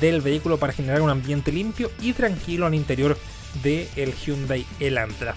del 0.00 0.20
vehículo 0.20 0.58
para 0.58 0.72
generar 0.72 1.02
un 1.02 1.10
ambiente 1.10 1.52
limpio 1.52 1.90
y 2.00 2.14
tranquilo 2.14 2.66
al 2.66 2.74
interior 2.74 3.16
del 3.62 4.14
Hyundai 4.14 4.66
Elantra. 4.80 5.34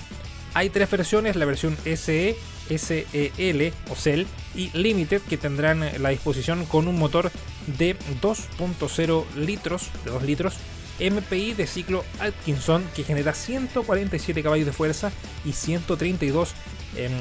Hay 0.54 0.70
tres 0.70 0.90
versiones, 0.90 1.36
la 1.36 1.46
versión 1.46 1.78
SE, 1.84 2.36
SEL 2.78 3.74
o 3.90 3.96
CEL 3.96 4.28
y 4.56 4.70
Limited 4.78 5.22
que 5.22 5.38
tendrán 5.38 5.84
la 6.02 6.10
disposición 6.10 6.66
con 6.66 6.88
un 6.88 6.98
motor 6.98 7.32
de 7.78 7.98
2.0 8.22 9.26
litros, 9.36 9.90
de 10.06 10.12
2 10.12 10.24
litros 10.24 10.58
MPI 11.00 11.54
de 11.54 11.68
ciclo 11.68 12.04
Atkinson 12.20 12.84
que 12.96 13.04
genera 13.04 13.34
147 13.34 14.44
caballos 14.44 14.66
de 14.66 14.74
fuerza 14.74 15.12
y 15.46 15.54
132 15.54 16.54
em, 16.96 17.12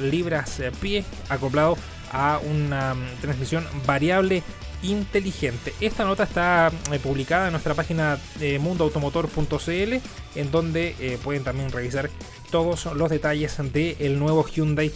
libras 0.00 0.60
eh, 0.60 0.72
pie 0.80 1.04
acoplado 1.28 1.76
a 2.12 2.40
una 2.42 2.94
mm, 2.94 3.20
transmisión 3.20 3.66
variable 3.86 4.42
inteligente. 4.82 5.74
Esta 5.80 6.04
nota 6.04 6.24
está 6.24 6.70
eh, 6.92 6.98
publicada 6.98 7.46
en 7.46 7.52
nuestra 7.52 7.74
página 7.74 8.18
de 8.38 8.58
mundoautomotor.cl 8.58 9.94
en 10.34 10.50
donde 10.50 10.94
eh, 10.98 11.18
pueden 11.22 11.44
también 11.44 11.70
revisar 11.70 12.10
todos 12.50 12.86
los 12.86 13.10
detalles 13.10 13.56
del 13.72 14.18
nuevo 14.18 14.44
Hyundai 14.46 14.92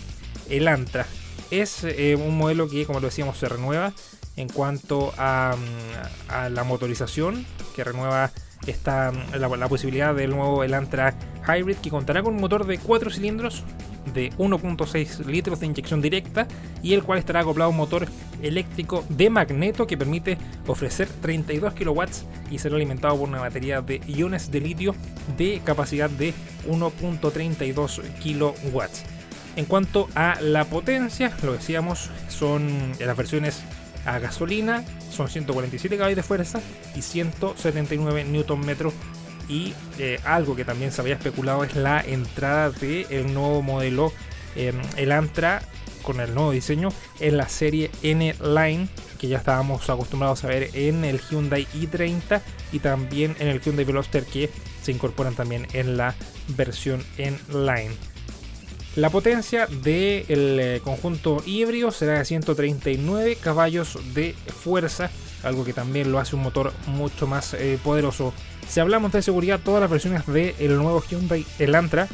Elantra. 0.49 1.06
Es 1.50 1.85
un 2.16 2.37
modelo 2.37 2.68
que, 2.68 2.87
como 2.87 3.00
lo 3.00 3.06
decíamos, 3.06 3.38
se 3.38 3.49
renueva 3.49 3.92
en 4.37 4.49
cuanto 4.49 5.12
a, 5.18 5.56
la 6.50 6.64
motorización, 6.64 7.44
que 7.75 7.85
renueva 7.85 8.30
esta, 8.66 9.12
la, 9.38 9.68
posibilidad 9.68 10.14
del 10.14 10.30
nuevo 10.30 10.64
Elantra 10.64 11.14
Hybrid, 11.47 11.76
que 11.76 11.90
contará 11.90 12.23
con 12.23 12.35
un 12.35 12.40
motor 12.40 12.66
de 12.66 12.78
4 12.78 13.11
cilindros 13.11 13.64
de 14.14 14.30
1.6 14.32 15.25
litros 15.26 15.61
de 15.61 15.66
inyección 15.66 16.00
directa 16.00 16.47
y 16.82 16.94
el 16.94 17.02
cual 17.02 17.18
estará 17.18 17.40
acoplado 17.40 17.68
a 17.68 17.71
un 17.71 17.76
motor 17.76 18.06
eléctrico 18.42 19.04
de 19.09 19.30
magneto 19.30 19.87
que 19.87 19.97
permite 19.97 20.38
ofrecer 20.66 21.09
32 21.21 21.75
kW 21.75 22.02
y 22.50 22.59
será 22.59 22.76
alimentado 22.76 23.16
por 23.18 23.28
una 23.28 23.40
batería 23.40 23.80
de 23.80 24.00
iones 24.06 24.50
de 24.50 24.61
litio 24.61 24.94
de 25.37 25.61
capacidad 25.64 26.11
de 26.11 26.35
1.32 26.68 28.02
kW. 28.23 28.82
En 29.56 29.64
cuanto 29.66 30.09
a 30.14 30.40
la 30.40 30.64
potencia, 30.64 31.32
lo 31.42 31.52
decíamos, 31.52 32.11
son 32.28 32.92
las 32.99 33.16
versiones 33.16 33.62
a 34.04 34.18
gasolina, 34.18 34.85
son 35.11 35.28
147 35.28 35.97
caballos 35.97 36.16
de 36.16 36.23
fuerza 36.23 36.61
y 36.97 37.02
179 37.02 38.25
Nm. 38.25 38.92
Y 39.52 39.75
eh, 39.99 40.18
algo 40.25 40.56
que 40.56 40.64
también 40.64 40.92
se 40.92 41.02
había 41.02 41.16
especulado 41.16 41.62
es 41.62 41.76
la 41.76 42.00
entrada 42.00 42.71
del 42.71 43.35
nuevo 43.35 43.61
modelo, 43.61 44.11
em, 44.56 44.80
el 44.97 45.12
Antra, 45.12 45.61
con 46.00 46.21
el 46.21 46.35
nuevo 46.35 46.52
diseño, 46.52 46.88
en 47.21 47.37
la 47.37 47.50
serie 47.50 47.90
N 48.02 48.35
Line, 48.40 48.88
que 49.21 49.28
ya 49.28 49.37
estábamos 49.37 49.90
acostumbrados 49.90 50.42
a 50.44 50.47
ver 50.47 50.71
en 50.73 51.04
el 51.04 51.21
Hyundai 51.21 51.66
i30 51.75 52.40
y 52.73 52.78
también 52.78 53.37
en 53.40 53.49
el 53.49 53.61
Hyundai 53.61 53.85
Veloster, 53.85 54.25
que 54.25 54.49
se 54.82 54.90
incorporan 54.90 55.35
también 55.35 55.66
en 55.75 55.99
la 55.99 56.14
versión 56.56 57.04
N 57.18 57.38
Line. 57.50 57.92
La 58.97 59.11
potencia 59.11 59.66
del 59.66 60.61
eh, 60.61 60.80
conjunto 60.82 61.42
híbrido 61.44 61.90
será 61.90 62.18
de 62.18 62.25
139 62.25 63.37
caballos 63.37 63.99
de 64.14 64.35
fuerza, 64.62 65.11
algo 65.42 65.64
que 65.64 65.72
también 65.72 66.12
lo 66.12 66.18
hace 66.18 66.37
un 66.37 66.42
motor 66.42 66.72
mucho 66.87 67.26
más 67.26 67.54
eh, 67.54 67.78
poderoso. 67.82 68.32
Si 68.68 68.80
hablamos 68.80 69.12
de 69.12 69.22
seguridad, 69.22 69.61
todas 69.62 69.80
las 69.80 69.90
versiones 69.90 70.26
del 70.26 70.76
nuevo 70.76 71.02
Hyundai 71.02 71.46
Elantra, 71.58 72.08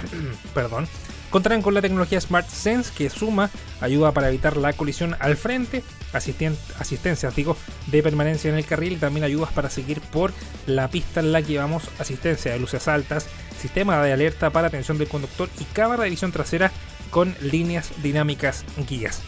perdón, 0.54 0.88
contarán 1.30 1.62
con 1.62 1.74
la 1.74 1.80
tecnología 1.80 2.20
Smart 2.20 2.48
Sense 2.48 2.92
que 2.96 3.08
suma 3.08 3.50
ayuda 3.80 4.12
para 4.12 4.28
evitar 4.28 4.56
la 4.56 4.72
colisión 4.72 5.16
al 5.18 5.36
frente, 5.36 5.82
asistencias 6.12 7.34
digo, 7.34 7.56
de 7.86 8.02
permanencia 8.02 8.50
en 8.50 8.56
el 8.56 8.66
carril 8.66 8.94
y 8.94 8.96
también 8.96 9.24
ayudas 9.24 9.52
para 9.52 9.70
seguir 9.70 10.00
por 10.00 10.32
la 10.66 10.88
pista 10.88 11.20
en 11.20 11.32
la 11.32 11.42
que 11.42 11.58
vamos, 11.58 11.84
asistencia 11.98 12.52
de 12.52 12.58
luces 12.58 12.86
altas, 12.88 13.26
sistema 13.58 14.02
de 14.02 14.12
alerta 14.12 14.50
para 14.50 14.68
atención 14.68 14.98
del 14.98 15.08
conductor 15.08 15.48
y 15.58 15.64
cámara 15.64 16.04
de 16.04 16.10
visión 16.10 16.32
trasera 16.32 16.70
con 17.10 17.34
líneas 17.40 17.90
dinámicas 18.02 18.64
guías. 18.88 19.22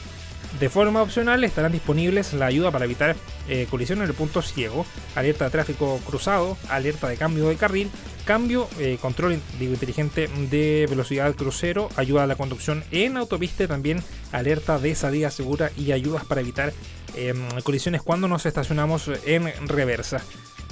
De 0.61 0.68
forma 0.68 1.02
opcional 1.02 1.42
estarán 1.42 1.73
disponibles 1.73 2.32
la 2.32 2.46
ayuda 2.46 2.70
para 2.70 2.84
evitar 2.84 3.16
eh, 3.49 3.66
colisión 3.68 3.99
en 3.99 4.08
el 4.08 4.14
punto 4.14 4.40
ciego, 4.40 4.87
alerta 5.16 5.46
de 5.46 5.50
tráfico 5.50 6.00
cruzado, 6.06 6.56
alerta 6.68 7.08
de 7.08 7.16
cambio 7.16 7.49
de 7.49 7.56
carril, 7.56 7.90
cambio, 8.25 8.68
eh, 8.78 8.96
control 9.00 9.40
inteligente 9.61 10.28
de 10.50 10.87
velocidad 10.88 11.34
crucero, 11.34 11.88
ayuda 11.96 12.23
a 12.23 12.26
la 12.26 12.37
conducción 12.37 12.84
en 12.92 13.16
autopista 13.16 13.66
también 13.66 14.02
alerta 14.32 14.78
de 14.78 14.94
salida 14.94 15.30
segura 15.30 15.73
y 15.76 15.92
ayudas 15.92 16.25
para 16.25 16.40
evitar 16.40 16.73
em, 17.16 17.49
colisiones 17.62 18.02
cuando 18.02 18.28
nos 18.28 18.46
estacionamos 18.46 19.11
en 19.25 19.52
reversa. 19.68 20.23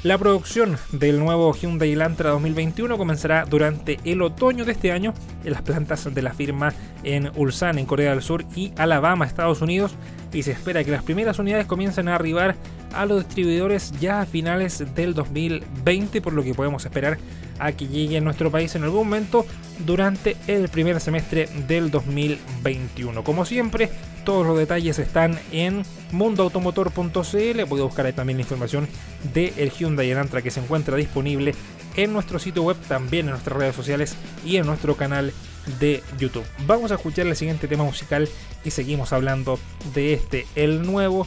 La 0.02 0.18
producción 0.18 0.78
del 0.90 1.20
nuevo 1.20 1.54
Hyundai 1.54 1.92
Elantra 1.92 2.30
2021 2.30 2.98
comenzará 2.98 3.44
durante 3.44 4.00
el 4.02 4.20
otoño 4.22 4.64
de 4.64 4.72
este 4.72 4.90
año 4.90 5.14
en 5.44 5.52
las 5.52 5.62
plantas 5.62 6.12
de 6.12 6.22
la 6.22 6.34
firma 6.34 6.74
en 7.04 7.30
Ulsan, 7.36 7.78
en 7.78 7.86
Corea 7.86 8.10
del 8.10 8.20
Sur, 8.20 8.44
y 8.56 8.72
Alabama, 8.76 9.26
Estados 9.26 9.62
Unidos, 9.62 9.94
y 10.32 10.42
se 10.42 10.50
espera 10.50 10.82
que 10.82 10.90
las 10.90 11.04
primeras 11.04 11.38
unidades 11.38 11.66
comiencen 11.66 12.08
a 12.08 12.16
arribar 12.16 12.56
a 12.94 13.06
los 13.06 13.24
distribuidores 13.24 13.92
ya 14.00 14.22
a 14.22 14.26
finales 14.26 14.84
del 14.94 15.14
2020, 15.14 16.20
por 16.20 16.32
lo 16.32 16.42
que 16.42 16.54
podemos 16.54 16.84
esperar 16.84 17.18
a 17.58 17.72
que 17.72 17.86
llegue 17.86 18.18
a 18.18 18.20
nuestro 18.20 18.50
país 18.50 18.74
en 18.74 18.84
algún 18.84 19.08
momento 19.08 19.46
durante 19.86 20.36
el 20.46 20.68
primer 20.68 21.00
semestre 21.00 21.48
del 21.68 21.90
2021. 21.90 23.22
Como 23.24 23.44
siempre, 23.44 23.90
todos 24.24 24.46
los 24.46 24.58
detalles 24.58 24.98
están 24.98 25.38
en 25.50 25.82
mundoautomotor.cl. 26.12 27.66
Puede 27.68 27.82
buscar 27.82 28.06
ahí 28.06 28.12
también 28.12 28.38
la 28.38 28.42
información 28.42 28.88
del 29.32 29.52
el 29.56 29.70
Hyundai 29.70 30.10
Elantra 30.10 30.42
que 30.42 30.50
se 30.50 30.60
encuentra 30.60 30.96
disponible 30.96 31.54
en 31.96 32.12
nuestro 32.12 32.38
sitio 32.38 32.62
web, 32.62 32.76
también 32.88 33.26
en 33.26 33.32
nuestras 33.32 33.56
redes 33.56 33.76
sociales 33.76 34.16
y 34.44 34.56
en 34.56 34.66
nuestro 34.66 34.96
canal 34.96 35.32
de 35.78 36.02
YouTube. 36.18 36.44
Vamos 36.66 36.90
a 36.90 36.94
escuchar 36.94 37.26
el 37.26 37.36
siguiente 37.36 37.68
tema 37.68 37.84
musical 37.84 38.28
y 38.64 38.70
seguimos 38.70 39.12
hablando 39.12 39.58
de 39.94 40.14
este, 40.14 40.46
el 40.54 40.82
nuevo, 40.82 41.26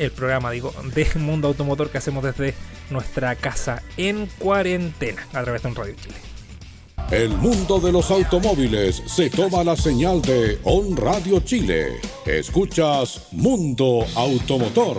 el 0.00 0.10
programa, 0.10 0.50
digo, 0.50 0.72
de 0.94 1.06
Mundo 1.16 1.48
Automotor 1.48 1.90
que 1.90 1.98
hacemos 1.98 2.24
desde 2.24 2.54
nuestra 2.90 3.36
casa 3.36 3.82
en 3.96 4.26
cuarentena 4.38 5.26
a 5.32 5.42
través 5.42 5.62
de 5.62 5.68
un 5.68 5.74
Radio 5.74 5.94
Chile. 5.94 6.16
El 7.10 7.30
mundo 7.30 7.80
de 7.80 7.92
los 7.92 8.10
automóviles 8.10 9.02
se 9.06 9.28
toma 9.28 9.62
la 9.62 9.76
señal 9.76 10.22
de 10.22 10.58
On 10.64 10.96
Radio 10.96 11.40
Chile. 11.40 12.00
Escuchas 12.24 13.28
Mundo 13.32 14.06
Automotor. 14.14 14.98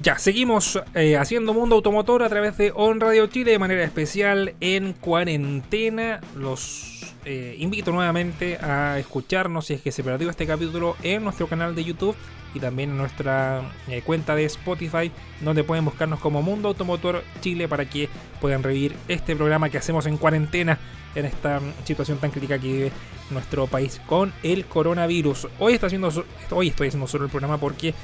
Ya, 0.00 0.18
seguimos 0.18 0.80
eh, 0.94 1.16
haciendo 1.16 1.52
Mundo 1.52 1.74
Automotor 1.76 2.22
a 2.22 2.28
través 2.28 2.56
de 2.56 2.72
On 2.74 3.00
Radio 3.00 3.26
Chile 3.26 3.50
de 3.50 3.58
manera 3.58 3.84
especial 3.84 4.54
en 4.60 4.94
cuarentena. 4.94 6.20
Los 6.36 7.14
eh, 7.24 7.56
invito 7.58 7.90
nuevamente 7.90 8.56
a 8.56 8.98
escucharnos 8.98 9.66
si 9.66 9.74
es 9.74 9.82
que 9.82 9.92
se 9.92 10.04
perdió 10.04 10.30
este 10.30 10.46
capítulo 10.46 10.96
en 11.02 11.24
nuestro 11.24 11.48
canal 11.48 11.74
de 11.74 11.84
YouTube 11.84 12.16
y 12.54 12.60
también 12.60 12.90
en 12.90 12.98
nuestra 12.98 13.62
eh, 13.88 14.02
cuenta 14.04 14.34
de 14.34 14.44
Spotify, 14.44 15.10
donde 15.40 15.64
pueden 15.64 15.84
buscarnos 15.84 16.20
como 16.20 16.42
Mundo 16.42 16.68
Automotor 16.68 17.22
Chile 17.40 17.68
para 17.68 17.88
que 17.88 18.08
puedan 18.40 18.62
revivir 18.62 18.96
este 19.08 19.36
programa 19.36 19.68
que 19.68 19.78
hacemos 19.78 20.06
en 20.06 20.16
cuarentena 20.16 20.78
en 21.14 21.26
esta 21.26 21.60
situación 21.84 22.18
tan 22.18 22.30
crítica 22.30 22.58
que 22.58 22.66
vive 22.66 22.92
nuestro 23.30 23.66
país 23.66 24.00
con 24.06 24.32
el 24.42 24.64
coronavirus. 24.66 25.48
Hoy 25.58 25.74
está 25.74 25.86
haciendo 25.86 26.10
hoy 26.50 26.68
estoy 26.68 26.88
haciendo 26.88 27.06
solo 27.06 27.24
el 27.24 27.30
programa 27.30 27.58
porque 27.58 27.94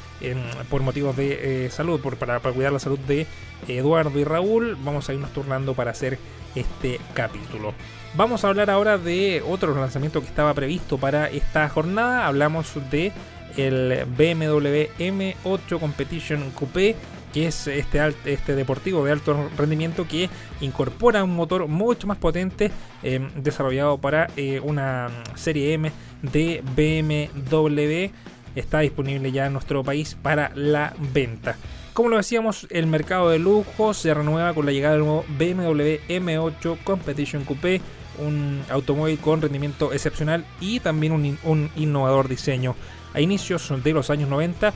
por 0.69 0.83
motivos 0.83 1.17
de 1.17 1.67
eh, 1.67 1.71
salud, 1.71 2.01
por, 2.01 2.17
para, 2.17 2.41
para, 2.41 2.55
cuidar 2.55 2.73
la 2.73 2.79
salud 2.79 2.99
de 3.01 3.27
Eduardo 3.69 4.19
y 4.19 4.25
Raúl, 4.25 4.77
vamos 4.83 5.09
a 5.09 5.15
irnos 5.15 5.33
turnando 5.33 5.75
para 5.75 5.93
hacer 5.93 6.19
este 6.55 7.01
capítulo. 7.15 7.75
Vamos 8.17 8.45
a 8.45 8.49
hablar 8.49 8.71
ahora 8.71 8.97
de 8.97 9.43
otro 9.47 9.75
lanzamiento 9.75 10.21
que 10.21 10.29
estaba 10.29 10.55
previsto 10.55 10.99
para 10.99 11.29
esta 11.29 11.69
jornada. 11.69 12.27
Hablamos 12.27 12.73
de 12.91 13.13
el 13.57 14.05
BMW 14.07 14.89
M8 14.99 15.79
Competition 15.79 16.51
Coupé, 16.51 16.97
que 17.33 17.49
es 17.49 17.67
este, 17.67 18.01
este 18.27 18.55
deportivo 18.55 19.05
de 19.05 19.13
alto 19.13 19.51
rendimiento 19.59 20.07
que 20.07 20.31
incorpora 20.61 21.25
un 21.25 21.35
motor 21.35 21.67
mucho 21.67 22.07
más 22.07 22.19
potente 22.19 22.71
eh, 23.03 23.29
desarrollado 23.37 23.99
para 23.99 24.29
eh, 24.37 24.61
una 24.61 25.11
serie 25.35 25.75
M 25.75 25.91
de 26.23 26.63
BMW. 26.77 28.15
Está 28.55 28.81
disponible 28.81 29.33
ya 29.33 29.47
en 29.47 29.53
nuestro 29.53 29.83
país 29.83 30.17
para 30.21 30.53
la 30.55 30.95
venta. 31.13 31.57
Como 31.93 32.09
lo 32.09 32.17
decíamos, 32.17 32.67
el 32.71 32.87
mercado 32.87 33.31
de 33.31 33.39
lujo 33.39 33.95
se 33.95 34.15
renueva 34.15 34.53
con 34.55 34.67
la 34.67 34.73
llegada 34.73 34.95
del 34.95 35.05
nuevo 35.05 35.25
BMW 35.39 35.99
M8 36.09 36.79
Competition 36.85 37.45
Coupé, 37.45 37.81
un 38.19 38.63
automóvil 38.69 39.19
con 39.19 39.43
rendimiento 39.43 39.93
excepcional 39.93 40.45
y 40.61 40.81
también 40.81 41.13
un, 41.13 41.39
un 41.43 41.71
innovador 41.77 42.29
diseño 42.29 42.77
a 43.15 43.21
inicios 43.21 43.73
de 43.83 43.93
los 43.93 44.11
años 44.11 44.29
90. 44.29 44.73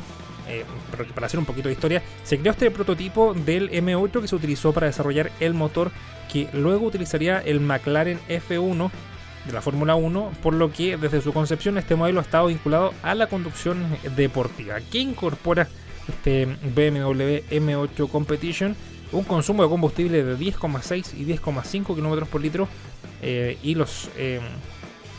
Eh, 0.48 0.64
para 1.14 1.26
hacer 1.26 1.38
un 1.38 1.44
poquito 1.44 1.68
de 1.68 1.74
historia, 1.74 2.02
se 2.24 2.38
creó 2.38 2.52
este 2.52 2.70
prototipo 2.70 3.34
del 3.34 3.70
M8 3.70 4.22
que 4.22 4.28
se 4.28 4.34
utilizó 4.34 4.72
para 4.72 4.86
desarrollar 4.86 5.30
el 5.40 5.52
motor 5.52 5.90
que 6.32 6.48
luego 6.54 6.86
utilizaría 6.86 7.38
el 7.40 7.60
McLaren 7.60 8.18
F1 8.28 8.90
de 9.46 9.52
la 9.52 9.62
Fórmula 9.62 9.94
1, 9.94 10.32
por 10.42 10.54
lo 10.54 10.72
que 10.72 10.96
desde 10.96 11.20
su 11.20 11.32
concepción 11.32 11.78
este 11.78 11.96
modelo 11.96 12.20
ha 12.20 12.22
estado 12.22 12.46
vinculado 12.46 12.94
a 13.02 13.14
la 13.14 13.26
conducción 13.26 13.84
deportiva. 14.16 14.78
que 14.80 14.98
incorpora 14.98 15.68
este 16.08 16.46
BMW 16.46 17.42
M8 17.50 18.08
Competition? 18.10 18.76
Un 19.10 19.24
consumo 19.24 19.62
de 19.62 19.68
combustible 19.70 20.22
de 20.22 20.36
10,6 20.36 21.14
y 21.16 21.24
10,5 21.24 21.94
km 21.94 22.26
por 22.26 22.42
litro 22.42 22.68
eh, 23.22 23.56
y 23.62 23.74
los 23.74 24.10
eh, 24.16 24.40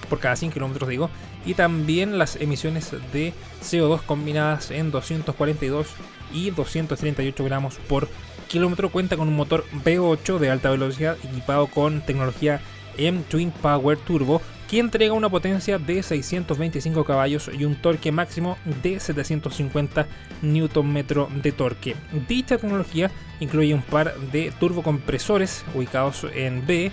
por 0.10 0.20
cada 0.20 0.36
100 0.36 0.52
kilómetros, 0.52 0.90
digo, 0.90 1.10
y 1.46 1.54
también 1.54 2.18
las 2.18 2.36
emisiones 2.36 2.92
de 3.14 3.34
CO2 3.62 4.02
combinadas 4.02 4.72
en 4.72 4.92
242 4.92 5.88
y 6.34 6.52
238 6.52 7.44
gramos 7.44 7.76
por 7.88 8.08
kilómetro. 8.48 8.90
Cuenta 8.90 9.16
con 9.16 9.28
un 9.28 9.36
motor 9.36 9.66
V8 9.86 10.40
de 10.40 10.50
alta 10.50 10.70
velocidad 10.70 11.18
equipado 11.24 11.68
con 11.68 12.02
tecnología 12.02 12.62
M 12.98 13.22
Twin 13.30 13.52
Power 13.52 13.98
Turbo 13.98 14.42
que 14.70 14.80
entrega 14.80 15.14
una 15.14 15.30
potencia 15.30 15.80
de 15.80 16.04
625 16.04 17.04
caballos 17.04 17.50
y 17.58 17.66
un 17.66 17.76
torque 17.76 18.12
máximo 18.12 18.58
de 18.84 19.00
750 19.00 20.06
Nm 20.44 21.04
de 21.42 21.52
torque. 21.52 21.96
Dicha 22.28 22.58
tecnología 22.58 23.10
incluye 23.40 23.74
un 23.74 23.82
par 23.82 24.16
de 24.32 24.52
turbocompresores 24.60 25.66
ubicados 25.74 26.28
en 26.36 26.68
B 26.68 26.92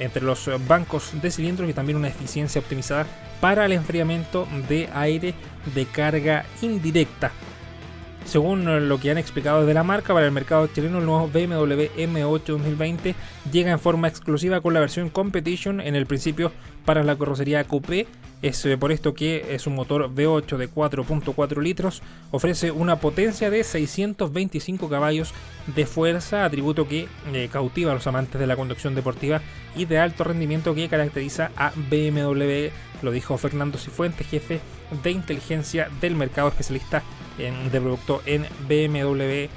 entre 0.00 0.24
los 0.24 0.50
bancos 0.66 1.12
de 1.20 1.30
cilindros 1.30 1.70
y 1.70 1.72
también 1.72 1.98
una 1.98 2.08
eficiencia 2.08 2.60
optimizada 2.60 3.06
para 3.40 3.64
el 3.64 3.72
enfriamiento 3.72 4.48
de 4.68 4.88
aire 4.92 5.34
de 5.74 5.86
carga 5.86 6.44
indirecta. 6.62 7.30
Según 8.24 8.88
lo 8.88 9.00
que 9.00 9.10
han 9.10 9.18
explicado 9.18 9.60
desde 9.60 9.74
la 9.74 9.82
marca, 9.82 10.14
para 10.14 10.26
el 10.26 10.32
mercado 10.32 10.68
chileno 10.68 10.98
el 10.98 11.06
nuevo 11.06 11.26
BMW 11.28 11.86
M8 11.96 12.44
2020 12.44 13.14
llega 13.50 13.72
en 13.72 13.80
forma 13.80 14.08
exclusiva 14.08 14.60
con 14.60 14.72
la 14.72 14.80
versión 14.80 15.08
Competition 15.10 15.80
en 15.80 15.96
el 15.96 16.06
principio 16.06 16.52
para 16.84 17.02
la 17.02 17.16
carrocería 17.16 17.64
coupé. 17.64 18.06
Es 18.42 18.64
eh, 18.64 18.78
por 18.78 18.92
esto 18.92 19.14
que 19.14 19.54
es 19.54 19.66
un 19.66 19.74
motor 19.74 20.14
V8 20.14 20.56
de 20.56 20.70
4.4 20.70 21.60
litros, 21.60 22.02
ofrece 22.30 22.70
una 22.70 22.96
potencia 22.96 23.50
de 23.50 23.64
625 23.64 24.88
caballos 24.88 25.34
de 25.74 25.84
fuerza, 25.84 26.44
atributo 26.44 26.88
que 26.88 27.08
eh, 27.32 27.48
cautiva 27.52 27.90
a 27.90 27.94
los 27.94 28.06
amantes 28.06 28.40
de 28.40 28.46
la 28.46 28.56
conducción 28.56 28.94
deportiva 28.94 29.42
y 29.76 29.84
de 29.84 29.98
alto 29.98 30.24
rendimiento 30.24 30.74
que 30.74 30.88
caracteriza 30.88 31.50
a 31.56 31.72
BMW, 31.90 32.68
lo 33.02 33.10
dijo 33.10 33.36
Fernando 33.36 33.76
Cifuentes, 33.76 34.26
jefe 34.26 34.60
de 35.02 35.10
inteligencia 35.10 35.88
del 36.00 36.14
mercado 36.14 36.48
especialista 36.48 37.02
en, 37.40 37.70
de 37.70 37.80
producto 37.80 38.22
en 38.26 38.46
BMW 38.68 39.48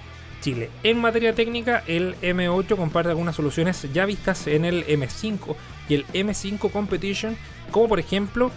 Chile. 0.42 0.70
En 0.84 1.00
materia 1.00 1.34
técnica, 1.34 1.84
el 1.88 2.16
M8 2.22 2.76
comparte 2.76 3.10
algunas 3.10 3.36
soluciones 3.36 3.88
ya 3.94 4.06
vistas 4.06 4.48
en 4.48 4.66
el 4.66 4.86
M5 4.88 5.56
y 5.88 5.96
el 5.96 6.08
M5 6.08 6.70
Competition, 6.72 7.38
como 7.72 7.88
por 7.88 8.00
ejemplo 8.00 8.52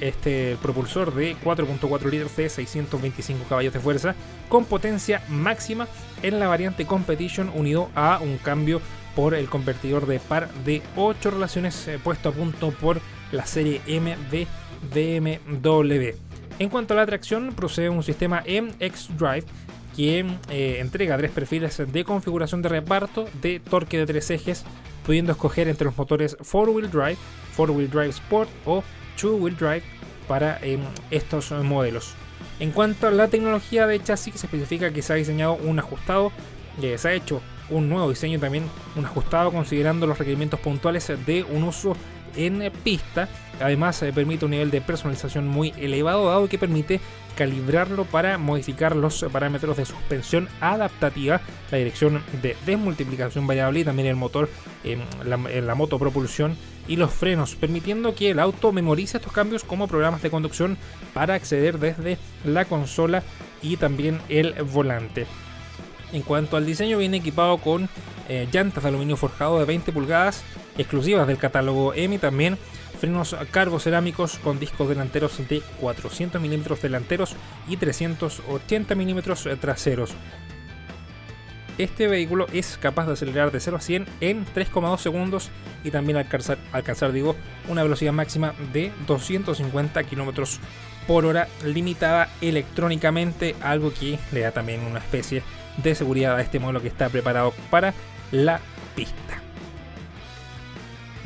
este 0.00 0.56
propulsor 0.60 1.14
de 1.14 1.36
4.4 1.36 2.10
litros 2.10 2.36
de 2.36 2.48
625 2.48 3.44
caballos 3.48 3.72
de 3.72 3.78
fuerza 3.80 4.14
con 4.48 4.64
potencia 4.64 5.22
máxima 5.28 5.86
en 6.22 6.40
la 6.40 6.48
variante 6.48 6.86
Competition 6.86 7.50
unido 7.54 7.88
a 7.94 8.18
un 8.20 8.38
cambio 8.38 8.80
por 9.14 9.34
el 9.34 9.48
convertidor 9.48 10.06
de 10.06 10.18
par 10.18 10.52
de 10.64 10.82
8 10.96 11.30
relaciones 11.30 11.88
eh, 11.88 11.98
puesto 12.02 12.28
a 12.30 12.32
punto 12.32 12.70
por 12.70 13.00
la 13.32 13.46
serie 13.46 13.80
M 13.86 14.16
de 14.30 14.46
BMW. 14.92 16.27
En 16.58 16.68
cuanto 16.68 16.94
a 16.94 16.96
la 16.96 17.06
tracción, 17.06 17.52
procede 17.54 17.88
un 17.88 18.02
sistema 18.02 18.42
MX 18.42 19.16
Drive 19.16 19.44
que 19.94 20.24
eh, 20.50 20.78
entrega 20.80 21.16
tres 21.16 21.30
perfiles 21.30 21.80
de 21.84 22.04
configuración 22.04 22.62
de 22.62 22.68
reparto 22.68 23.28
de 23.40 23.60
torque 23.60 23.98
de 23.98 24.06
tres 24.06 24.30
ejes, 24.30 24.64
pudiendo 25.04 25.32
escoger 25.32 25.68
entre 25.68 25.86
los 25.86 25.96
motores 25.96 26.36
4-wheel 26.38 26.90
drive, 26.90 27.16
4-wheel 27.56 27.90
drive 27.90 28.10
sport 28.10 28.50
o 28.64 28.82
2-wheel 29.20 29.56
drive 29.56 29.82
para 30.26 30.58
em, 30.62 30.80
estos 31.10 31.50
modelos. 31.50 32.14
En 32.60 32.72
cuanto 32.72 33.06
a 33.06 33.10
la 33.10 33.28
tecnología 33.28 33.86
de 33.86 34.02
chasis, 34.02 34.34
se 34.34 34.46
especifica 34.46 34.92
que 34.92 35.02
se 35.02 35.12
ha 35.12 35.16
diseñado 35.16 35.54
un 35.54 35.78
ajustado, 35.78 36.32
eh, 36.82 36.98
se 36.98 37.08
ha 37.08 37.12
hecho 37.12 37.40
un 37.70 37.88
nuevo 37.88 38.08
diseño 38.08 38.38
también, 38.38 38.64
un 38.96 39.04
ajustado 39.04 39.52
considerando 39.52 40.06
los 40.06 40.18
requerimientos 40.18 40.60
puntuales 40.60 41.10
de 41.26 41.44
un 41.44 41.64
uso 41.64 41.96
en 42.36 42.70
pista. 42.84 43.28
Además, 43.60 44.02
eh, 44.02 44.12
permite 44.12 44.44
un 44.44 44.52
nivel 44.52 44.70
de 44.70 44.80
personalización 44.80 45.48
muy 45.48 45.72
elevado, 45.78 46.28
dado 46.28 46.48
que 46.48 46.58
permite 46.58 47.00
calibrarlo 47.36 48.04
para 48.04 48.36
modificar 48.36 48.96
los 48.96 49.24
parámetros 49.32 49.76
de 49.76 49.84
suspensión 49.84 50.48
adaptativa, 50.60 51.40
la 51.70 51.78
dirección 51.78 52.22
de 52.42 52.56
desmultiplicación 52.66 53.46
variable 53.46 53.80
y 53.80 53.84
también 53.84 54.08
el 54.08 54.16
motor 54.16 54.48
en 54.82 55.00
la, 55.24 55.74
moto 55.74 55.98
propulsión 55.98 56.56
y 56.88 56.96
los 56.96 57.12
frenos, 57.12 57.54
permitiendo 57.54 58.14
que 58.14 58.30
el 58.30 58.40
auto 58.40 58.72
memorice 58.72 59.18
estos 59.18 59.32
cambios 59.32 59.62
como 59.62 59.86
programas 59.86 60.22
de 60.22 60.30
conducción 60.30 60.76
para 61.14 61.34
acceder 61.34 61.78
desde 61.78 62.18
la 62.44 62.64
consola 62.64 63.22
y 63.62 63.76
también 63.76 64.20
el 64.28 64.54
volante. 64.62 65.26
En 66.12 66.22
cuanto 66.22 66.56
al 66.56 66.66
diseño, 66.66 66.98
viene 66.98 67.18
equipado 67.18 67.58
con 67.58 67.88
eh, 68.28 68.48
llantas 68.50 68.82
de 68.82 68.88
aluminio 68.88 69.16
forjado 69.16 69.58
de 69.58 69.64
20 69.64 69.92
pulgadas 69.92 70.42
exclusivas 70.76 71.26
del 71.26 71.38
catálogo 71.38 71.92
EMI, 71.94 72.18
también 72.18 72.58
frenos 72.98 73.36
carbocerámicos 73.50 74.38
con 74.38 74.58
discos 74.58 74.88
delanteros 74.88 75.36
de 75.48 75.62
400 75.80 76.40
mm 76.40 76.74
delanteros 76.82 77.34
y 77.68 77.76
380 77.76 78.94
mm 78.94 79.18
traseros. 79.60 80.14
Este 81.78 82.08
vehículo 82.08 82.46
es 82.52 82.76
capaz 82.76 83.06
de 83.06 83.12
acelerar 83.12 83.52
de 83.52 83.60
0 83.60 83.76
a 83.76 83.80
100 83.80 84.06
en 84.20 84.44
3,2 84.46 84.98
segundos 84.98 85.50
y 85.84 85.92
también 85.92 86.18
alcanzar, 86.18 86.58
alcanzar 86.72 87.12
digo, 87.12 87.36
una 87.68 87.84
velocidad 87.84 88.12
máxima 88.12 88.52
de 88.72 88.90
250 89.06 90.02
km 90.02 90.58
por 91.06 91.24
hora 91.24 91.46
limitada 91.64 92.30
electrónicamente, 92.40 93.54
algo 93.62 93.94
que 93.94 94.18
le 94.32 94.40
da 94.40 94.50
también 94.50 94.80
una 94.82 94.98
especie 94.98 95.44
de 95.76 95.94
seguridad 95.94 96.36
a 96.36 96.42
este 96.42 96.58
modelo 96.58 96.82
que 96.82 96.88
está 96.88 97.08
preparado 97.08 97.54
para 97.70 97.94
la 98.32 98.60
pista 98.96 99.37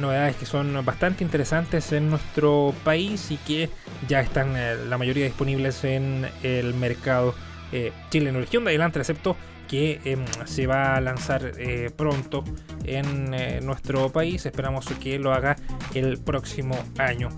novedades 0.03 0.37
que 0.37 0.45
son 0.45 0.85
bastante 0.85 1.25
interesantes 1.25 1.93
en 1.93 2.11
nuestro 2.11 2.75
país 2.85 3.31
y 3.31 3.39
que 3.39 3.71
ya 4.07 4.21
están 4.21 4.55
eh, 4.57 4.77
la 4.89 4.99
mayoría 4.99 5.25
disponibles 5.25 5.85
en 5.85 6.27
el 6.43 6.75
mercado 6.75 7.35
eh, 7.73 7.93
chileno. 8.11 8.39
El 8.39 8.47
de 8.47 8.59
adelante, 8.59 8.99
excepto 8.99 9.37
que 9.69 10.01
em, 10.05 10.27
se 10.45 10.67
va 10.67 10.97
a 10.97 11.01
lanzar 11.01 11.53
eh, 11.57 11.91
pronto 11.97 12.45
en 12.85 13.31
nuestro 13.65 14.11
país. 14.11 14.45
Esperamos 14.45 14.87
que 15.01 15.19
lo 15.19 15.33
haga 15.33 15.57
el 15.95 16.19
próximo 16.19 16.77
año. 16.99 17.31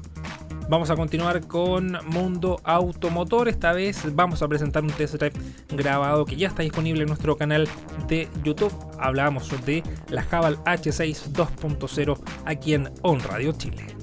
Vamos 0.67 0.89
a 0.89 0.97
continuar 0.97 1.47
con 1.47 1.99
Mundo 2.07 2.59
Automotor. 2.65 3.49
Esta 3.49 3.75
vez 3.75 4.03
vamos 4.15 4.41
a 4.41 4.49
presentar 4.49 4.83
un 4.83 4.91
test 4.91 5.15
drive 5.17 5.39
grabado 5.69 6.25
que 6.25 6.37
ya 6.37 6.49
está 6.49 6.63
disponible 6.63 7.03
en 7.03 7.09
nuestro 7.09 7.37
canal 7.37 7.69
de 8.09 8.29
YouTube. 8.43 8.73
Hablamos 8.99 9.51
de 9.67 9.83
la 10.09 10.27
Haval 10.31 10.57
H6 10.65 11.33
2.0 11.33 12.19
aquí 12.47 12.73
en 12.73 12.91
On 13.03 13.21
Radio 13.21 13.53
Chile. 13.53 13.95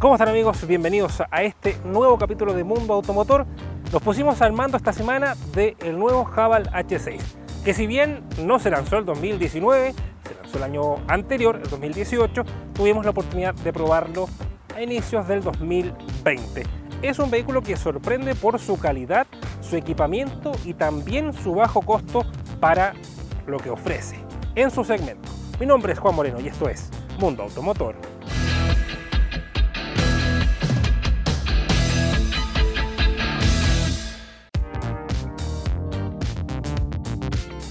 ¿Cómo 0.00 0.16
están 0.16 0.28
amigos? 0.28 0.66
Bienvenidos 0.66 1.22
a 1.30 1.42
este 1.42 1.76
nuevo 1.84 2.18
capítulo 2.18 2.54
de 2.54 2.64
Mundo 2.64 2.94
Automotor 2.94 3.46
nos 3.92 4.02
pusimos 4.02 4.42
al 4.42 4.52
mando 4.52 4.76
esta 4.76 4.92
semana 4.92 5.36
del 5.54 5.98
nuevo 5.98 6.28
Haval 6.34 6.70
H6, 6.70 7.20
que 7.64 7.74
si 7.74 7.86
bien 7.86 8.22
no 8.42 8.58
se 8.58 8.70
lanzó 8.70 8.98
el 8.98 9.04
2019, 9.04 9.92
se 9.92 10.34
lanzó 10.34 10.58
el 10.58 10.64
año 10.64 10.96
anterior, 11.08 11.60
el 11.62 11.70
2018, 11.70 12.44
tuvimos 12.74 13.04
la 13.04 13.10
oportunidad 13.12 13.54
de 13.54 13.72
probarlo 13.72 14.28
a 14.74 14.82
inicios 14.82 15.28
del 15.28 15.42
2020. 15.42 16.64
Es 17.02 17.18
un 17.18 17.30
vehículo 17.30 17.62
que 17.62 17.76
sorprende 17.76 18.34
por 18.34 18.58
su 18.58 18.78
calidad, 18.78 19.26
su 19.60 19.76
equipamiento 19.76 20.52
y 20.64 20.74
también 20.74 21.32
su 21.32 21.54
bajo 21.54 21.82
costo 21.82 22.24
para 22.60 22.94
lo 23.46 23.58
que 23.58 23.70
ofrece 23.70 24.16
en 24.54 24.70
su 24.70 24.84
segmento. 24.84 25.28
Mi 25.60 25.66
nombre 25.66 25.92
es 25.92 25.98
Juan 25.98 26.14
Moreno 26.14 26.40
y 26.40 26.48
esto 26.48 26.68
es 26.68 26.90
Mundo 27.18 27.44
Automotor. 27.44 27.94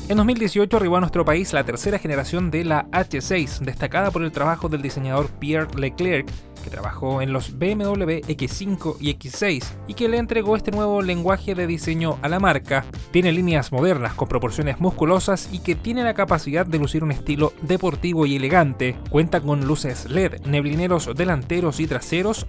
En 0.08 0.18
2018 0.18 0.78
arribó 0.78 0.98
a 0.98 1.00
nuestro 1.00 1.26
país 1.26 1.52
la 1.52 1.64
tercera 1.64 1.98
generación 1.98 2.52
de 2.52 2.64
la 2.64 2.86
H6, 2.92 3.62
destacada 3.62 4.12
por 4.12 4.22
el 4.22 4.32
trabajo 4.32 4.70
del 4.70 4.84
diseñador 4.84 5.32
Pierre 5.40 5.76
Leclerc, 5.76 6.28
que 6.64 6.70
trabajó 6.70 7.24
en 7.24 7.34
los 7.34 7.58
BMW 7.58 8.22
X5 8.22 8.98
y 9.00 9.16
X6 9.16 9.66
y 9.88 9.96
que 9.96 10.08
le 10.08 10.18
entregó 10.18 10.56
este 10.56 10.70
nuevo 10.70 11.02
lenguaje 11.02 11.56
de 11.56 11.66
diseño 11.66 12.20
a 12.22 12.30
la 12.30 12.40
marca. 12.40 12.86
Tiene 13.10 13.32
líneas 13.32 13.72
modernas 13.72 14.14
con 14.14 14.28
proporciones 14.28 14.80
musculosas 14.80 15.50
y 15.52 15.58
que 15.58 15.74
tiene 15.74 16.04
la 16.04 16.14
capacidad 16.14 16.68
de 16.68 16.78
lucir 16.78 17.04
un 17.04 17.12
estilo 17.12 17.54
deportivo 17.64 18.28
y 18.28 18.36
elegante. 18.36 18.96
Cuenta 19.10 19.42
con 19.42 19.66
luces 19.66 20.08
LED, 20.08 20.46
neblineros 20.46 21.10
delanteros 21.16 21.80
y 21.80 21.88
traseros, 21.88 22.46